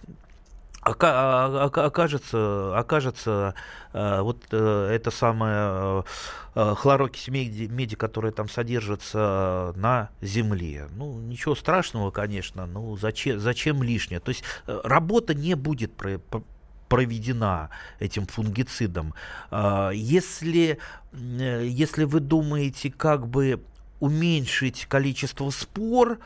окажется, 0.82 2.76
окажется 2.76 3.54
э, 3.92 4.20
вот 4.20 4.44
э, 4.50 4.88
это 4.92 5.10
самое 5.10 6.04
хлорокись 6.54 7.28
меди, 7.28 7.96
которая 7.96 8.32
там 8.32 8.48
содержится 8.48 9.72
на 9.76 10.10
земле. 10.20 10.88
Ну, 10.90 11.18
ничего 11.18 11.54
страшного, 11.54 12.10
конечно, 12.10 12.66
ну, 12.66 12.96
зачем, 12.96 13.40
зачем 13.40 13.82
лишнее? 13.82 14.20
То 14.20 14.28
есть 14.30 14.44
работа 14.66 15.34
не 15.34 15.54
будет 15.54 15.94
про, 15.94 16.20
проведена 16.88 17.70
этим 18.00 18.26
фунгицидом. 18.26 19.14
Если, 19.94 20.78
если 21.14 22.04
вы 22.04 22.20
думаете, 22.20 22.90
как 22.90 23.26
бы 23.28 23.62
уменьшить 24.02 24.86
количество 24.86 25.48
спор, 25.50 26.18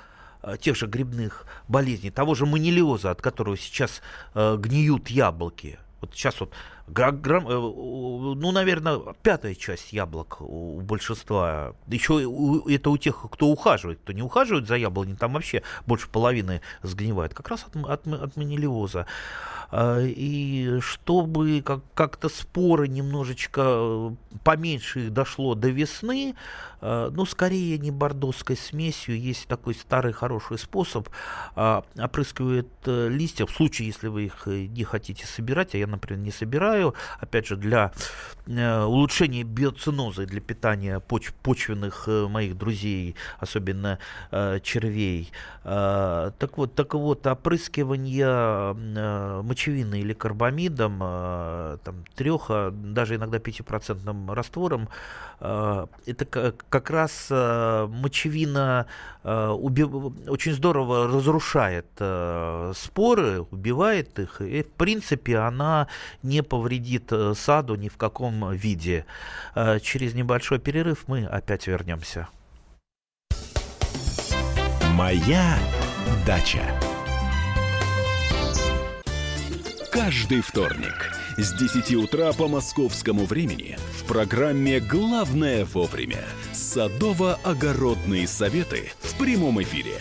э, 0.43 0.57
тех 0.59 0.77
же 0.77 0.87
грибных 0.87 1.45
болезней, 1.69 2.11
того 2.11 2.35
же 2.35 2.47
манилиоза, 2.47 3.11
от 3.11 3.21
которого 3.21 3.59
сейчас 3.59 4.01
э, 4.35 4.57
гниют 4.59 5.09
яблоки. 5.09 5.79
Вот 6.01 6.15
сейчас 6.15 6.41
вот, 6.41 6.55
ну, 8.37 8.53
наверное, 8.53 9.01
пятая 9.22 9.55
часть 9.55 9.92
яблок 9.92 10.40
у 10.40 10.81
большинства. 10.81 11.75
Еще 11.88 12.22
это 12.68 12.90
у 12.90 12.96
тех, 12.96 13.27
кто 13.31 13.49
ухаживает. 13.49 13.99
Кто 14.03 14.12
не 14.12 14.22
ухаживает 14.22 14.68
за 14.68 14.77
яблони, 14.77 15.14
там 15.14 15.33
вообще 15.33 15.62
больше 15.87 16.09
половины 16.09 16.61
сгнивает. 16.83 17.35
Как 17.35 17.49
раз 17.49 17.66
от, 17.66 17.77
от, 17.85 18.07
от 18.07 18.37
манилиоза. 18.37 19.07
А, 19.70 20.01
и 20.01 20.79
чтобы 20.81 21.62
как- 21.64 21.83
как-то 21.94 22.29
споры 22.29 22.87
немножечко 22.88 23.62
э, 23.64 24.11
поменьше 24.44 25.07
их 25.07 25.12
дошло 25.12 25.55
до 25.55 25.68
весны, 25.68 26.37
э, 26.81 27.11
ну, 27.12 27.25
скорее 27.25 27.77
не 27.79 27.90
бордоской 27.90 28.57
смесью, 28.57 29.18
есть 29.20 29.49
такой 29.49 29.75
старый 29.75 30.12
хороший 30.12 30.59
способ, 30.59 31.09
а, 31.57 31.85
опрыскивает 31.99 32.68
э, 32.85 33.09
листья, 33.09 33.46
в 33.46 33.51
случае, 33.51 33.88
если 33.88 34.07
вы 34.09 34.27
их 34.27 34.46
не 34.46 34.85
хотите 34.85 35.27
собирать, 35.27 35.75
а 35.75 35.79
я, 35.79 35.87
например, 35.87 36.22
не 36.22 36.31
собираю, 36.31 36.76
опять 37.21 37.47
же, 37.47 37.57
для 37.57 37.93
улучшения 38.47 39.43
биоциноза, 39.43 40.25
для 40.25 40.41
питания 40.41 41.01
поч- 41.01 41.33
почвенных 41.43 42.07
моих 42.07 42.57
друзей, 42.57 43.17
особенно 43.40 43.98
червей. 44.63 45.33
А, 45.65 46.31
так 46.38 46.59
вот, 46.59 46.75
так 46.77 46.94
вот, 46.94 47.27
опрыскивание 47.27 48.73
мочевиной 49.42 50.00
или 50.00 50.13
карбамидом, 50.13 51.00
э, 51.03 51.79
там, 51.85 52.05
треха, 52.15 52.71
даже 52.73 53.17
иногда 53.17 53.38
5% 53.38 54.33
раствором, 54.35 54.88
э, 55.40 55.87
это 56.07 56.25
как 56.25 56.90
раз 56.90 57.29
э, 57.31 57.87
мочевина 57.88 58.87
очень 59.25 60.53
здорово 60.53 61.09
разрушает 61.09 61.87
споры, 62.77 63.40
убивает 63.50 64.21
их, 64.21 64.40
и 64.40 64.63
в 64.63 64.71
принципе 64.71 65.38
она 65.38 65.88
не 66.23 66.42
повредит 66.67 67.12
саду 67.37 67.77
ни 67.77 67.88
в 67.88 67.96
каком 67.96 68.52
виде. 68.52 69.06
Через 69.83 70.14
небольшой 70.14 70.58
перерыв 70.58 71.04
мы 71.06 71.25
опять 71.25 71.69
вернемся. 71.69 72.27
Моя 74.94 75.56
дача. 76.27 76.62
Каждый 79.92 80.40
вторник 80.40 81.12
с 81.37 81.52
10 81.52 81.94
утра 81.94 82.33
по 82.33 82.48
московскому 82.48 83.27
времени 83.27 83.79
в 84.00 84.04
программе 84.08 84.81
«Главное 84.81 85.64
вовремя» 85.64 86.25
садово-огородные 86.52 88.27
советы 88.27 88.90
в 89.02 89.17
прямом 89.19 89.62
эфире. 89.62 90.00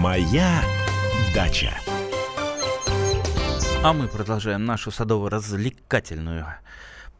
Моя 0.00 0.62
дача. 1.34 1.74
А 3.82 3.92
мы 3.92 4.08
продолжаем 4.08 4.64
нашу 4.64 4.90
садово-развлекательную 4.90 6.46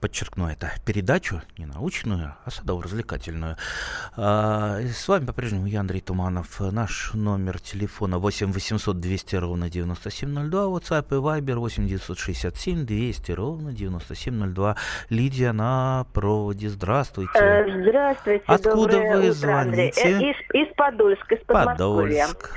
подчеркну 0.00 0.48
это, 0.48 0.72
передачу, 0.86 1.42
не 1.58 1.66
научную, 1.66 2.34
а 2.44 2.50
садово-развлекательную. 2.50 3.56
А, 4.16 4.78
с 4.80 5.06
вами 5.06 5.26
по-прежнему 5.26 5.66
я, 5.66 5.80
Андрей 5.80 6.00
Туманов. 6.00 6.60
Наш 6.60 7.12
номер 7.14 7.60
телефона 7.60 8.18
8 8.18 8.52
800 8.52 8.98
200 8.98 9.36
ровно 9.36 9.68
9702, 9.68 10.64
WhatsApp 10.64 11.06
и 11.10 11.14
Viber 11.14 11.54
8 11.56 11.86
967 11.86 12.86
200 12.86 13.32
ровно 13.32 13.72
9702. 13.72 14.76
Лидия 15.10 15.52
на 15.52 16.06
проводе. 16.14 16.68
Здравствуйте. 16.68 17.32
Э, 17.34 17.82
здравствуйте. 17.82 18.44
Откуда 18.46 18.92
доброе 18.92 19.12
вы 19.12 19.18
утро, 19.18 19.32
звоните? 19.32 19.60
Андрей. 19.60 19.92
Э, 19.96 20.30
Из, 20.30 20.68
из 20.68 20.74
Подольска, 20.74 21.34
из 21.34 21.44
Подмосковья. 21.44 22.26
Подольск. 22.26 22.50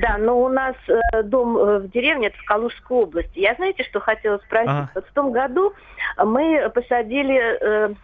Да, 0.00 0.18
но 0.18 0.40
у 0.40 0.48
нас 0.48 0.76
э, 0.88 1.22
дом 1.24 1.54
в 1.54 1.88
деревне, 1.90 2.28
это 2.28 2.38
в 2.38 2.44
Калужской 2.44 2.96
области. 2.96 3.38
Я 3.38 3.54
знаете, 3.54 3.82
что 3.82 3.98
хотела 3.98 4.38
спросить? 4.38 4.68
А. 4.68 4.90
Вот 4.94 5.06
в 5.06 5.12
том 5.12 5.32
году 5.32 5.72
мы 6.24 6.70
посадили 6.76 7.34
э, 7.34 7.94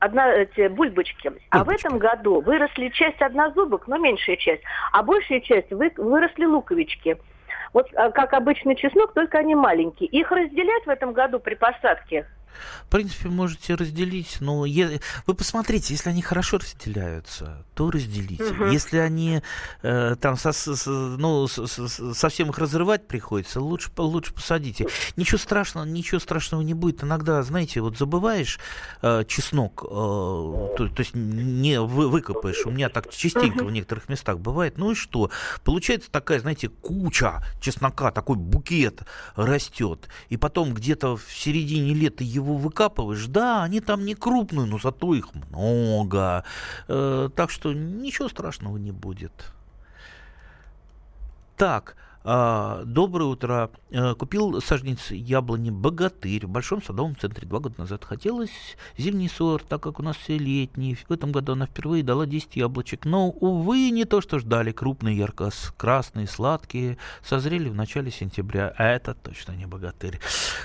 одна, 0.00 0.34
эти 0.34 0.68
бульбочки. 0.68 1.32
А 1.48 1.64
в 1.64 1.70
этом 1.70 1.96
году 1.96 2.42
выросли 2.42 2.90
часть 2.90 3.22
однозубок, 3.22 3.88
но 3.88 3.96
меньшая 3.96 4.36
часть, 4.36 4.62
а 4.92 5.02
большая 5.02 5.40
часть 5.40 5.70
вы, 5.70 5.90
выросли 5.96 6.44
луковички. 6.44 7.16
Вот 7.72 7.88
а, 7.94 8.10
как 8.10 8.34
обычный 8.34 8.76
чеснок, 8.76 9.14
только 9.14 9.38
они 9.38 9.54
маленькие. 9.54 10.10
Их 10.10 10.30
разделять 10.30 10.84
в 10.84 10.90
этом 10.90 11.14
году 11.14 11.40
при 11.40 11.54
посадке? 11.54 12.26
В 12.86 12.90
принципе, 12.90 13.28
можете 13.28 13.74
разделить, 13.74 14.38
но 14.40 14.64
е- 14.64 15.00
вы 15.26 15.34
посмотрите, 15.34 15.94
если 15.94 16.10
они 16.10 16.22
хорошо 16.22 16.58
разделяются, 16.58 17.64
то 17.74 17.90
разделите. 17.90 18.42
Мгм. 18.44 18.70
Если 18.70 18.96
они 18.98 19.42
э, 19.82 20.16
там 20.20 20.36
со- 20.36 20.52
со- 20.52 20.74
со- 20.76 20.90
ну, 20.90 21.46
с- 21.46 21.66
с- 21.66 22.14
совсем 22.14 22.50
их 22.50 22.58
разрывать 22.58 23.06
приходится, 23.06 23.60
лучше, 23.60 23.90
лучше 23.96 24.32
посадите. 24.32 24.86
Ничего 25.16 25.38
страшного, 25.38 25.84
ничего 25.84 26.18
страшного 26.18 26.62
не 26.62 26.74
будет. 26.74 27.04
Иногда, 27.04 27.42
знаете, 27.42 27.80
вот 27.80 27.96
забываешь 27.98 28.58
э, 29.02 29.24
чеснок, 29.28 29.84
э, 29.84 29.86
то, 29.88 30.88
то 30.88 31.00
есть 31.00 31.14
не 31.14 31.80
вы, 31.80 32.08
выкопаешь. 32.08 32.64
У 32.64 32.70
меня 32.70 32.88
так 32.88 33.10
частенько 33.14 33.64
в 33.64 33.70
некоторых 33.70 34.08
местах 34.08 34.38
бывает. 34.38 34.78
Ну 34.78 34.92
и 34.92 34.94
что? 34.94 35.30
Получается 35.64 36.10
такая, 36.10 36.40
знаете, 36.40 36.68
куча 36.68 37.42
чеснока, 37.60 38.10
такой 38.10 38.36
букет 38.36 39.02
растет. 39.36 40.08
И 40.28 40.36
потом 40.36 40.74
где-то 40.74 41.16
в 41.16 41.24
середине 41.30 41.94
лета 41.94 42.24
его 42.38 42.56
выкапываешь. 42.56 43.26
Да, 43.26 43.62
они 43.62 43.80
там 43.80 44.04
не 44.04 44.14
крупные, 44.14 44.66
но 44.66 44.78
зато 44.78 45.14
их 45.14 45.34
много. 45.34 46.44
Э, 46.88 47.28
так 47.34 47.50
что 47.50 47.72
ничего 47.72 48.28
страшного 48.28 48.76
не 48.76 48.92
будет. 48.92 49.52
Так, 51.56 51.96
а, 52.30 52.82
доброе 52.84 53.24
утро. 53.24 53.70
Э, 53.90 54.14
Купил 54.14 54.60
саженец 54.60 55.10
яблони 55.10 55.70
«Богатырь» 55.70 56.44
в 56.44 56.50
Большом 56.50 56.82
садовом 56.82 57.16
центре 57.16 57.48
два 57.48 57.58
года 57.58 57.76
назад. 57.78 58.04
Хотелось 58.04 58.50
зимний 58.98 59.30
сорт, 59.30 59.66
так 59.66 59.82
как 59.82 59.98
у 59.98 60.02
нас 60.02 60.14
все 60.16 60.36
летний. 60.36 60.98
В 61.08 61.10
этом 61.10 61.32
году 61.32 61.52
она 61.52 61.64
впервые 61.64 62.02
дала 62.02 62.26
10 62.26 62.56
яблочек. 62.56 63.06
Но, 63.06 63.30
увы, 63.30 63.88
не 63.88 64.04
то, 64.04 64.20
что 64.20 64.40
ждали. 64.40 64.72
Крупные, 64.72 65.16
ярко-красные, 65.16 66.26
сладкие. 66.26 66.98
Созрели 67.24 67.70
в 67.70 67.74
начале 67.74 68.10
сентября. 68.10 68.74
А 68.76 68.84
это 68.84 69.14
точно 69.14 69.52
не 69.52 69.64
«Богатырь». 69.64 70.20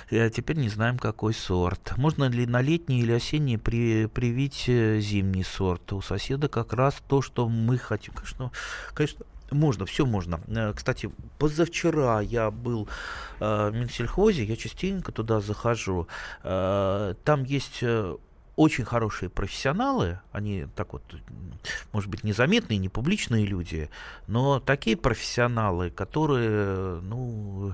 Э, 0.09 0.29
Теперь 0.29 0.57
не 0.57 0.67
знаем, 0.67 0.97
какой 0.97 1.33
сорт. 1.33 1.93
Можно 1.95 2.27
ли 2.27 2.45
на 2.45 2.59
летний 2.59 2.99
или 2.99 3.13
осенний 3.13 3.57
при, 3.57 4.07
привить 4.07 4.65
э, 4.67 4.99
зимний 4.99 5.45
сорт? 5.45 5.93
У 5.93 6.01
соседа 6.01 6.49
как 6.49 6.73
раз 6.73 6.95
то, 7.07 7.21
что 7.21 7.47
мы 7.47 7.77
хотим. 7.77 8.13
Конечно, 8.15 8.51
конечно 8.93 9.25
можно, 9.53 9.85
все 9.85 10.05
можно. 10.05 10.39
Э, 10.47 10.73
Кстати, 10.75 11.09
позавчера 11.39 12.21
я 12.21 12.51
был 12.51 12.87
э, 13.39 13.69
в 13.69 13.75
Минсельхозе, 13.75 14.43
я 14.43 14.55
частенько 14.55 15.11
туда 15.11 15.39
захожу. 15.41 16.07
Э, 16.43 17.15
Там 17.23 17.43
есть 17.43 17.83
очень 18.55 18.85
хорошие 18.85 19.29
профессионалы, 19.29 20.19
они 20.31 20.67
так 20.75 20.93
вот, 20.93 21.03
может 21.91 22.09
быть, 22.09 22.23
незаметные, 22.23 22.77
не 22.77 22.89
публичные 22.89 23.45
люди, 23.45 23.89
но 24.27 24.59
такие 24.59 24.95
профессионалы, 24.95 25.89
которые, 25.89 27.01
ну, 27.01 27.73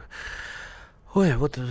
ой, 1.13 1.35
вот 1.35 1.57
э, 1.57 1.67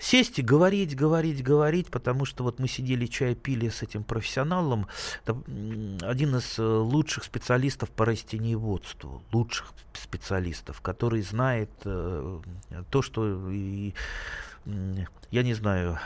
сесть 0.00 0.38
и 0.38 0.42
говорить, 0.42 0.96
говорить, 0.96 1.42
говорить, 1.42 1.90
потому 1.90 2.24
что 2.24 2.44
вот 2.44 2.58
мы 2.58 2.68
сидели, 2.68 3.06
чай 3.06 3.34
пили 3.34 3.68
с 3.68 3.82
этим 3.82 4.04
профессионалом, 4.04 4.86
один 5.26 6.36
из 6.36 6.58
э, 6.58 6.62
лучших 6.62 7.24
специалистов 7.24 7.90
по 7.90 8.04
растениеводству, 8.04 9.22
лучших 9.32 9.72
специалистов, 9.94 10.80
который 10.80 11.22
знает 11.22 11.70
э, 11.84 12.40
то, 12.90 13.02
что 13.02 13.50
и, 13.50 13.94
я 15.30 15.42
не 15.42 15.54
знаю, 15.54 15.98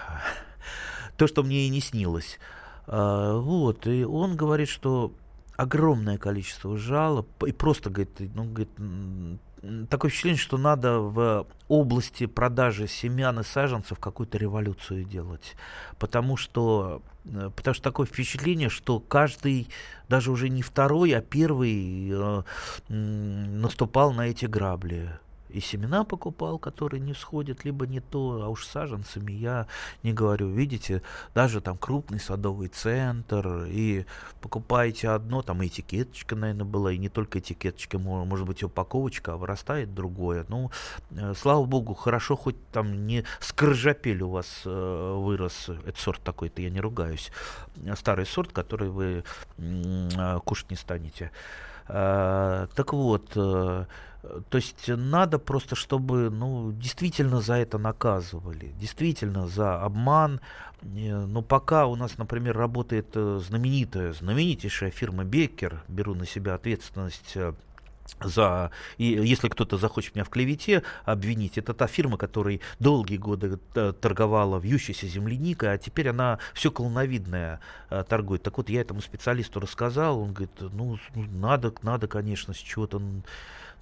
то, 1.17 1.27
что 1.27 1.43
мне 1.43 1.67
и 1.67 1.69
не 1.69 1.81
снилось. 1.81 2.39
А, 2.87 3.37
Вот, 3.39 3.87
и 3.87 4.05
он 4.05 4.37
говорит, 4.37 4.69
что 4.69 5.13
огромное 5.57 6.19
количество 6.19 6.77
жалоб, 6.77 7.29
и 7.45 7.53
просто, 7.53 7.91
говорит, 7.91 8.19
ну, 8.35 8.45
говорит, 8.45 8.71
такое 9.89 10.11
впечатление, 10.11 10.41
что 10.41 10.59
надо 10.59 10.99
в 10.99 11.47
области 11.69 12.27
продажи 12.27 12.89
семян 12.89 13.41
и 13.41 13.43
саженцев 13.43 13.99
какую-то 13.99 14.39
революцию 14.39 15.05
делать. 15.05 15.55
Потому 15.99 16.37
что, 16.37 17.03
э, 17.25 17.51
потому 17.55 17.75
что 17.75 17.83
такое 17.83 18.07
впечатление, 18.07 18.69
что 18.69 19.01
каждый, 19.01 19.69
даже 20.09 20.31
уже 20.31 20.49
не 20.49 20.63
второй, 20.63 21.13
а 21.13 21.21
первый 21.21 22.11
э, 22.13 22.43
наступал 22.89 24.13
на 24.13 24.29
эти 24.29 24.47
грабли. 24.47 25.11
И 25.53 25.61
семена 25.61 26.05
покупал, 26.05 26.59
которые 26.59 27.01
не 27.01 27.13
всходят, 27.13 27.65
либо 27.65 27.87
не 27.87 28.01
то, 28.01 28.43
а 28.43 28.49
уж 28.49 28.67
саженцами 28.67 29.33
я 29.33 29.67
не 30.03 30.13
говорю. 30.13 30.49
Видите, 30.49 31.03
даже 31.35 31.61
там 31.61 31.79
крупный 31.79 32.21
садовый 32.21 32.69
центр, 32.69 33.67
и 33.69 34.07
покупаете 34.41 35.11
одно, 35.11 35.43
там 35.43 35.65
этикеточка, 35.65 36.37
наверное, 36.37 36.65
была, 36.65 36.93
и 36.93 36.99
не 36.99 37.09
только 37.09 37.39
этикеточка, 37.39 37.99
мо- 37.99 38.25
может 38.25 38.47
быть, 38.47 38.63
упаковочка, 38.63 39.35
а 39.35 39.37
вырастает 39.37 39.95
другое. 39.95 40.45
Ну, 40.49 40.71
э, 41.11 41.35
слава 41.37 41.65
богу, 41.65 41.95
хорошо, 41.95 42.37
хоть 42.37 42.57
там 42.71 43.07
не 43.07 43.25
скоржапель 43.41 44.23
у 44.23 44.31
вас 44.31 44.63
э, 44.65 45.15
вырос, 45.19 45.69
это 45.87 46.01
сорт 46.01 46.23
такой-то, 46.23 46.63
я 46.63 46.71
не 46.71 46.81
ругаюсь, 46.81 47.31
а 47.87 47.97
старый 47.97 48.27
сорт, 48.27 48.53
который 48.53 48.89
вы 48.89 49.25
э, 49.59 50.39
кушать 50.45 50.71
не 50.71 50.77
станете. 50.77 51.31
Э, 51.89 52.67
Так 52.75 52.93
вот, 52.93 53.33
э, 53.37 53.87
то 54.23 54.57
есть 54.57 54.87
надо 54.87 55.39
просто, 55.39 55.75
чтобы 55.75 56.31
ну, 56.31 56.73
действительно 56.73 57.41
за 57.41 57.55
это 57.55 57.79
наказывали, 57.79 58.73
действительно 58.81 59.49
за 59.49 59.83
обман. 59.83 60.41
Э, 60.83 61.27
Но 61.27 61.43
пока 61.43 61.87
у 61.87 61.97
нас, 61.97 62.19
например, 62.19 62.57
работает 62.57 63.09
э, 63.15 63.41
знаменитая, 63.45 64.13
знаменитейшая 64.13 64.91
фирма 64.91 65.25
Беккер, 65.25 65.83
беру 65.89 66.15
на 66.15 66.27
себя 66.27 66.55
ответственность 66.55 67.33
э, 67.35 67.53
за, 68.23 68.71
и 68.97 69.05
если 69.07 69.49
кто-то 69.49 69.77
захочет 69.77 70.15
меня 70.15 70.25
в 70.25 70.29
клевете 70.29 70.83
обвинить, 71.05 71.59
это 71.59 71.75
та 71.75 71.87
фирма, 71.87 72.17
которая 72.17 72.61
долгие 72.79 73.17
годы 73.17 73.57
торговала 74.01 74.59
вьющейся 74.59 75.07
земляникой, 75.07 75.73
а 75.73 75.79
теперь 75.79 76.09
она 76.09 76.39
все 76.55 76.71
колоновидное 76.71 77.61
э, 77.91 78.05
торгует. 78.09 78.45
Так 78.45 78.57
вот, 78.59 78.71
я 78.71 78.83
этому 78.83 79.01
специалисту 79.01 79.59
рассказал, 79.59 80.21
он 80.21 80.33
говорит, 80.33 80.53
ну, 80.61 80.97
ну, 81.15 81.23
надо, 81.33 81.73
надо, 81.83 82.07
конечно, 82.07 82.55
с 82.55 82.59
чего-то 82.59 83.03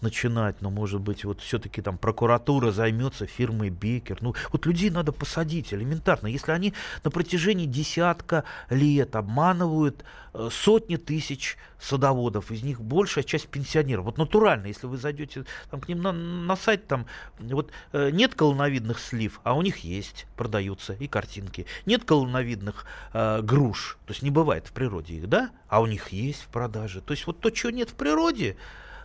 начинать, 0.02 0.60
но, 0.60 0.70
может 0.70 1.00
быть, 1.00 1.24
вот 1.24 1.40
все-таки 1.40 1.82
там 1.82 1.98
прокуратура 1.98 2.70
займется 2.70 3.26
фирмой 3.26 3.70
Бекер. 3.70 4.18
Ну, 4.20 4.34
вот 4.52 4.66
людей 4.66 4.90
надо 4.90 5.12
посадить 5.12 5.72
элементарно. 5.72 6.26
Если 6.26 6.52
они 6.52 6.74
на 7.04 7.10
протяжении 7.10 7.66
десятка 7.66 8.44
лет 8.68 9.16
обманывают 9.16 10.04
э, 10.32 10.48
сотни 10.50 10.96
тысяч 10.96 11.56
садоводов, 11.80 12.50
из 12.50 12.62
них 12.62 12.80
большая 12.80 13.24
часть 13.24 13.48
пенсионеров. 13.48 14.04
Вот 14.04 14.18
натурально, 14.18 14.66
если 14.66 14.86
вы 14.86 14.96
зайдете 14.96 15.44
там, 15.70 15.80
к 15.80 15.88
ним 15.88 16.02
на, 16.02 16.12
на 16.12 16.56
сайт, 16.56 16.86
там 16.86 17.06
вот 17.38 17.70
э, 17.92 18.10
нет 18.10 18.34
колоновидных 18.34 18.98
слив, 18.98 19.40
а 19.44 19.54
у 19.54 19.62
них 19.62 19.78
есть, 19.78 20.26
продаются 20.36 20.92
и 20.94 21.08
картинки. 21.08 21.66
Нет 21.86 22.04
колоновидных 22.04 22.84
э, 23.12 23.42
груш, 23.42 23.98
то 24.06 24.12
есть 24.12 24.22
не 24.22 24.30
бывает 24.30 24.66
в 24.66 24.72
природе 24.72 25.14
их, 25.14 25.28
да, 25.28 25.50
а 25.68 25.80
у 25.80 25.86
них 25.86 26.08
есть 26.08 26.42
в 26.42 26.48
продаже. 26.48 27.00
То 27.00 27.12
есть 27.12 27.26
вот 27.26 27.40
то, 27.40 27.50
чего 27.50 27.70
нет 27.70 27.90
в 27.90 27.94
природе, 27.94 28.56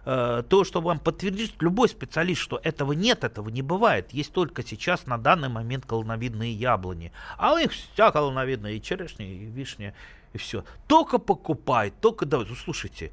э, 0.05 0.43
то, 0.47 0.63
что 0.63 0.81
вам 0.81 0.99
подтвердит 0.99 1.53
любой 1.61 1.89
специалист, 1.89 2.41
что 2.41 2.59
этого 2.63 2.93
нет, 2.93 3.23
этого 3.23 3.49
не 3.49 3.61
бывает. 3.61 4.11
Есть 4.11 4.31
только 4.31 4.63
сейчас 4.63 5.05
на 5.05 5.17
данный 5.17 5.49
момент 5.49 5.85
колоновидные 5.85 6.53
яблони. 6.53 7.11
А 7.37 7.53
у 7.53 7.57
них 7.57 7.71
вся 7.71 8.11
колоновидная 8.11 8.73
и 8.73 8.81
черешня, 8.81 9.25
и 9.25 9.45
вишня, 9.45 9.93
и 10.33 10.37
все. 10.37 10.63
Только 10.87 11.17
покупай, 11.17 11.91
только 11.91 12.25
давай. 12.25 12.45
Ну, 12.47 12.55
слушайте, 12.55 13.11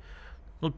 ну, 0.60 0.74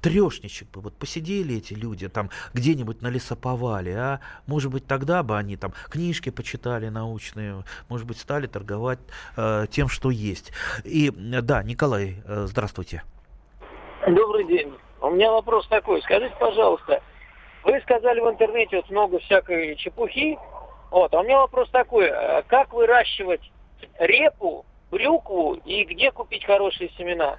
трешничек 0.00 0.70
бы, 0.70 0.80
вот 0.80 0.96
посидели 0.96 1.56
эти 1.56 1.74
люди 1.74 2.08
там 2.08 2.30
где-нибудь 2.54 3.02
на 3.02 3.08
лесоповале, 3.08 3.96
а 3.96 4.20
может 4.46 4.70
быть 4.70 4.86
тогда 4.86 5.22
бы 5.22 5.36
они 5.36 5.56
там 5.56 5.72
книжки 5.88 6.30
почитали 6.30 6.88
научные, 6.88 7.64
может 7.88 8.06
быть 8.06 8.18
стали 8.18 8.46
торговать 8.46 8.98
э, 9.36 9.66
тем, 9.70 9.88
что 9.88 10.10
есть. 10.10 10.52
И 10.84 11.10
да, 11.10 11.62
Николай, 11.62 12.22
э, 12.24 12.46
здравствуйте. 12.48 13.02
Добрый 14.06 14.46
день. 14.46 14.72
У 15.00 15.10
меня 15.10 15.30
вопрос 15.32 15.66
такой. 15.68 16.02
Скажите, 16.02 16.34
пожалуйста, 16.38 17.02
вы 17.64 17.80
сказали 17.80 18.20
в 18.20 18.28
интернете 18.28 18.76
вот 18.76 18.90
много 18.90 19.18
всякой 19.20 19.76
чепухи. 19.76 20.38
Вот, 20.90 21.14
а 21.14 21.20
у 21.20 21.22
меня 21.22 21.38
вопрос 21.38 21.70
такой. 21.70 22.08
а 22.10 22.42
Как 22.42 22.72
выращивать 22.72 23.50
репу, 23.98 24.66
брюкву 24.90 25.54
и 25.64 25.84
где 25.84 26.10
купить 26.10 26.44
хорошие 26.44 26.90
семена? 26.98 27.38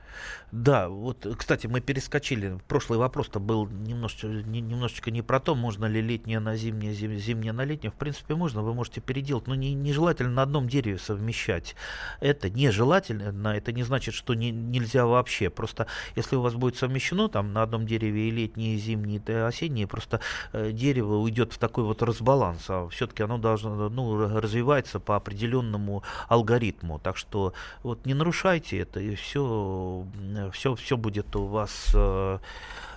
Да, 0.52 0.90
вот, 0.90 1.26
кстати, 1.38 1.68
мы 1.68 1.80
перескочили. 1.80 2.60
Прошлый 2.68 3.00
вопрос-то 3.00 3.40
был 3.40 3.68
немножечко 3.68 4.28
не, 4.28 4.60
немножечко 4.60 5.10
не 5.10 5.22
про 5.22 5.40
то, 5.40 5.56
можно 5.56 5.86
ли 5.86 6.02
летнее 6.02 6.42
на 6.42 6.58
зимнее, 6.58 6.94
зим, 6.94 7.16
зимнее 7.16 7.54
на 7.54 7.64
летнее. 7.64 7.92
В 7.92 7.96
принципе, 7.96 8.36
можно, 8.36 8.62
вы 8.62 8.74
можете 8.74 9.00
переделать, 9.00 9.48
но 9.48 9.56
не, 9.56 9.74
нежелательно 9.74 10.32
на 10.32 10.42
одном 10.42 10.68
дереве 10.68 10.98
совмещать. 10.98 11.76
Это 12.20 12.50
нежелательно, 12.50 13.48
это 13.48 13.72
не 13.72 13.84
значит, 13.84 14.14
что 14.14 14.34
не, 14.34 14.52
нельзя 14.52 15.06
вообще. 15.06 15.50
Просто 15.50 15.88
если 16.18 16.36
у 16.36 16.42
вас 16.42 16.54
будет 16.56 16.76
совмещено 16.76 17.30
там 17.30 17.54
на 17.54 17.62
одном 17.62 17.88
дереве 17.88 18.28
и 18.28 18.32
летние, 18.32 18.76
и 18.76 18.78
зимние, 18.78 19.22
и 19.26 19.32
осенние, 19.32 19.88
просто 19.88 20.20
э, 20.52 20.74
дерево 20.74 21.16
уйдет 21.16 21.54
в 21.54 21.60
такой 21.60 21.86
вот 21.86 22.04
разбаланс, 22.04 22.66
а 22.68 22.90
все-таки 22.90 23.24
оно 23.24 23.38
должно, 23.38 23.88
ну, 23.88 24.38
развивается 24.40 25.00
по 25.00 25.16
определенному 25.16 26.04
алгоритму. 26.28 27.00
Так 27.00 27.16
что 27.16 27.54
вот 27.84 28.06
не 28.06 28.14
нарушайте 28.14 28.80
это, 28.80 29.00
и 29.00 29.16
все 29.16 30.06
все, 30.50 30.76
все 30.76 30.98
будет 30.98 31.36
у 31.36 31.46
вас 31.46 31.96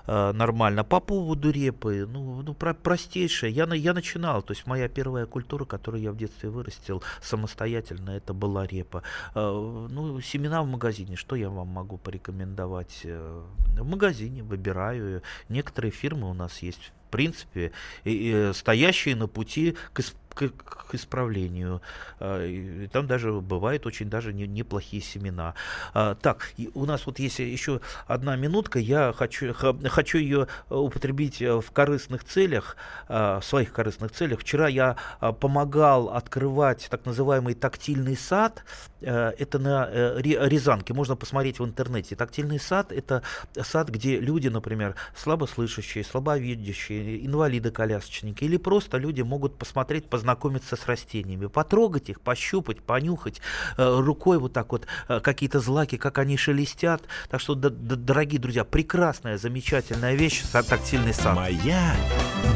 э, 0.06 0.32
нормально. 0.32 0.84
По 0.84 1.00
поводу 1.00 1.50
репы, 1.50 2.06
ну, 2.10 2.42
ну 2.42 2.54
про, 2.54 2.74
простейшее. 2.74 3.52
Я, 3.52 3.64
я 3.74 3.94
начинал, 3.94 4.42
то 4.42 4.52
есть 4.52 4.66
моя 4.66 4.88
первая 4.88 5.26
культура, 5.26 5.64
которую 5.64 6.02
я 6.02 6.12
в 6.12 6.16
детстве 6.16 6.50
вырастил 6.50 7.02
самостоятельно, 7.22 8.10
это 8.10 8.34
была 8.34 8.66
репа. 8.66 9.02
Э, 9.34 9.88
ну, 9.90 10.20
семена 10.20 10.62
в 10.62 10.66
магазине, 10.66 11.16
что 11.16 11.36
я 11.36 11.50
вам 11.50 11.68
могу 11.68 11.98
порекомендовать? 11.98 13.00
Э, 13.04 13.42
в 13.78 13.86
магазине 13.86 14.42
выбираю. 14.42 15.22
Некоторые 15.48 15.90
фирмы 15.90 16.30
у 16.30 16.34
нас 16.34 16.58
есть 16.62 16.92
в 17.08 17.10
принципе, 17.10 17.70
и, 18.02 18.10
и, 18.10 18.52
стоящие 18.52 19.14
на 19.14 19.28
пути 19.28 19.76
к, 19.92 20.02
к, 20.34 20.48
к 20.50 20.94
исправлению. 20.94 21.80
И 22.20 22.88
там 22.92 23.06
даже 23.06 23.32
бывают 23.32 23.86
очень 23.86 24.10
даже 24.10 24.32
не, 24.32 24.46
неплохие 24.46 25.02
семена. 25.02 25.54
А, 25.92 26.14
так, 26.14 26.52
у 26.74 26.84
нас 26.86 27.06
вот 27.06 27.18
есть 27.18 27.38
еще 27.38 27.80
одна 28.06 28.36
минутка. 28.36 28.78
Я 28.78 29.12
хочу, 29.12 29.54
хочу 29.94 30.18
ее 30.18 30.48
употребить 30.68 31.40
в 31.40 31.70
корыстных 31.72 32.24
целях, 32.24 32.76
а, 33.08 33.40
в 33.40 33.44
своих 33.44 33.72
корыстных 33.72 34.12
целях. 34.12 34.40
Вчера 34.40 34.68
я 34.68 34.96
помогал 35.40 36.10
открывать 36.10 36.88
так 36.90 37.06
называемый 37.06 37.54
тактильный 37.54 38.16
сад. 38.16 38.64
Это 39.00 39.58
на 39.58 39.88
э, 39.90 40.20
Рязанке. 40.22 40.94
Можно 40.94 41.14
посмотреть 41.16 41.58
в 41.58 41.64
интернете. 41.64 42.16
Тактильный 42.16 42.58
сад– 42.58 42.90
это 42.92 43.22
сад, 43.62 43.90
где 43.90 44.18
люди, 44.18 44.48
например, 44.48 44.96
слабослышащие, 45.14 46.04
слабовидящие, 46.04 47.24
инвалиды-колясочники 47.26 48.44
или 48.44 48.56
просто 48.56 48.98
люди 48.98 49.22
могут 49.22 49.56
посмотреть, 49.58 50.08
познакомиться 50.08 50.76
с 50.76 50.86
растениями, 50.86 51.46
потрогать 51.46 52.08
их, 52.08 52.20
пощупать, 52.20 52.82
понюхать 52.82 53.40
э, 53.76 54.00
рукой 54.00 54.38
вот 54.38 54.52
так 54.52 54.72
вот 54.72 54.86
э, 55.08 55.20
какие-то 55.20 55.60
злаки, 55.60 55.96
как 55.96 56.18
они 56.18 56.36
шелестят. 56.36 57.02
Так 57.28 57.40
что, 57.40 57.54
дорогие 57.54 58.40
друзья, 58.40 58.64
прекрасная, 58.64 59.38
замечательная 59.84 60.14
вещь, 60.14 60.42
тактильный 60.68 61.14
сад. 61.14 61.36
Моя 61.36 61.94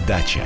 дача. 0.06 0.42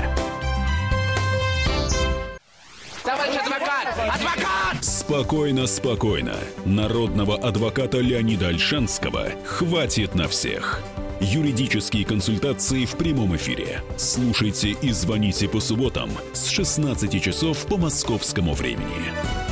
Товарищ 3.04 3.36
адвокат! 3.36 3.88
Адвокат! 4.14 4.84
Спокойно, 4.84 5.66
спокойно. 5.66 6.36
Народного 6.64 7.36
адвоката 7.36 7.98
Леонида 7.98 8.48
Альшанского 8.48 9.30
хватит 9.44 10.14
на 10.14 10.28
всех. 10.28 10.80
Юридические 11.20 12.04
консультации 12.04 12.84
в 12.84 12.96
прямом 12.96 13.36
эфире. 13.36 13.82
Слушайте 13.96 14.70
и 14.70 14.90
звоните 14.90 15.48
по 15.48 15.60
субботам 15.60 16.10
с 16.32 16.48
16 16.48 17.22
часов 17.22 17.64
по 17.66 17.76
московскому 17.76 18.54
времени. 18.54 19.51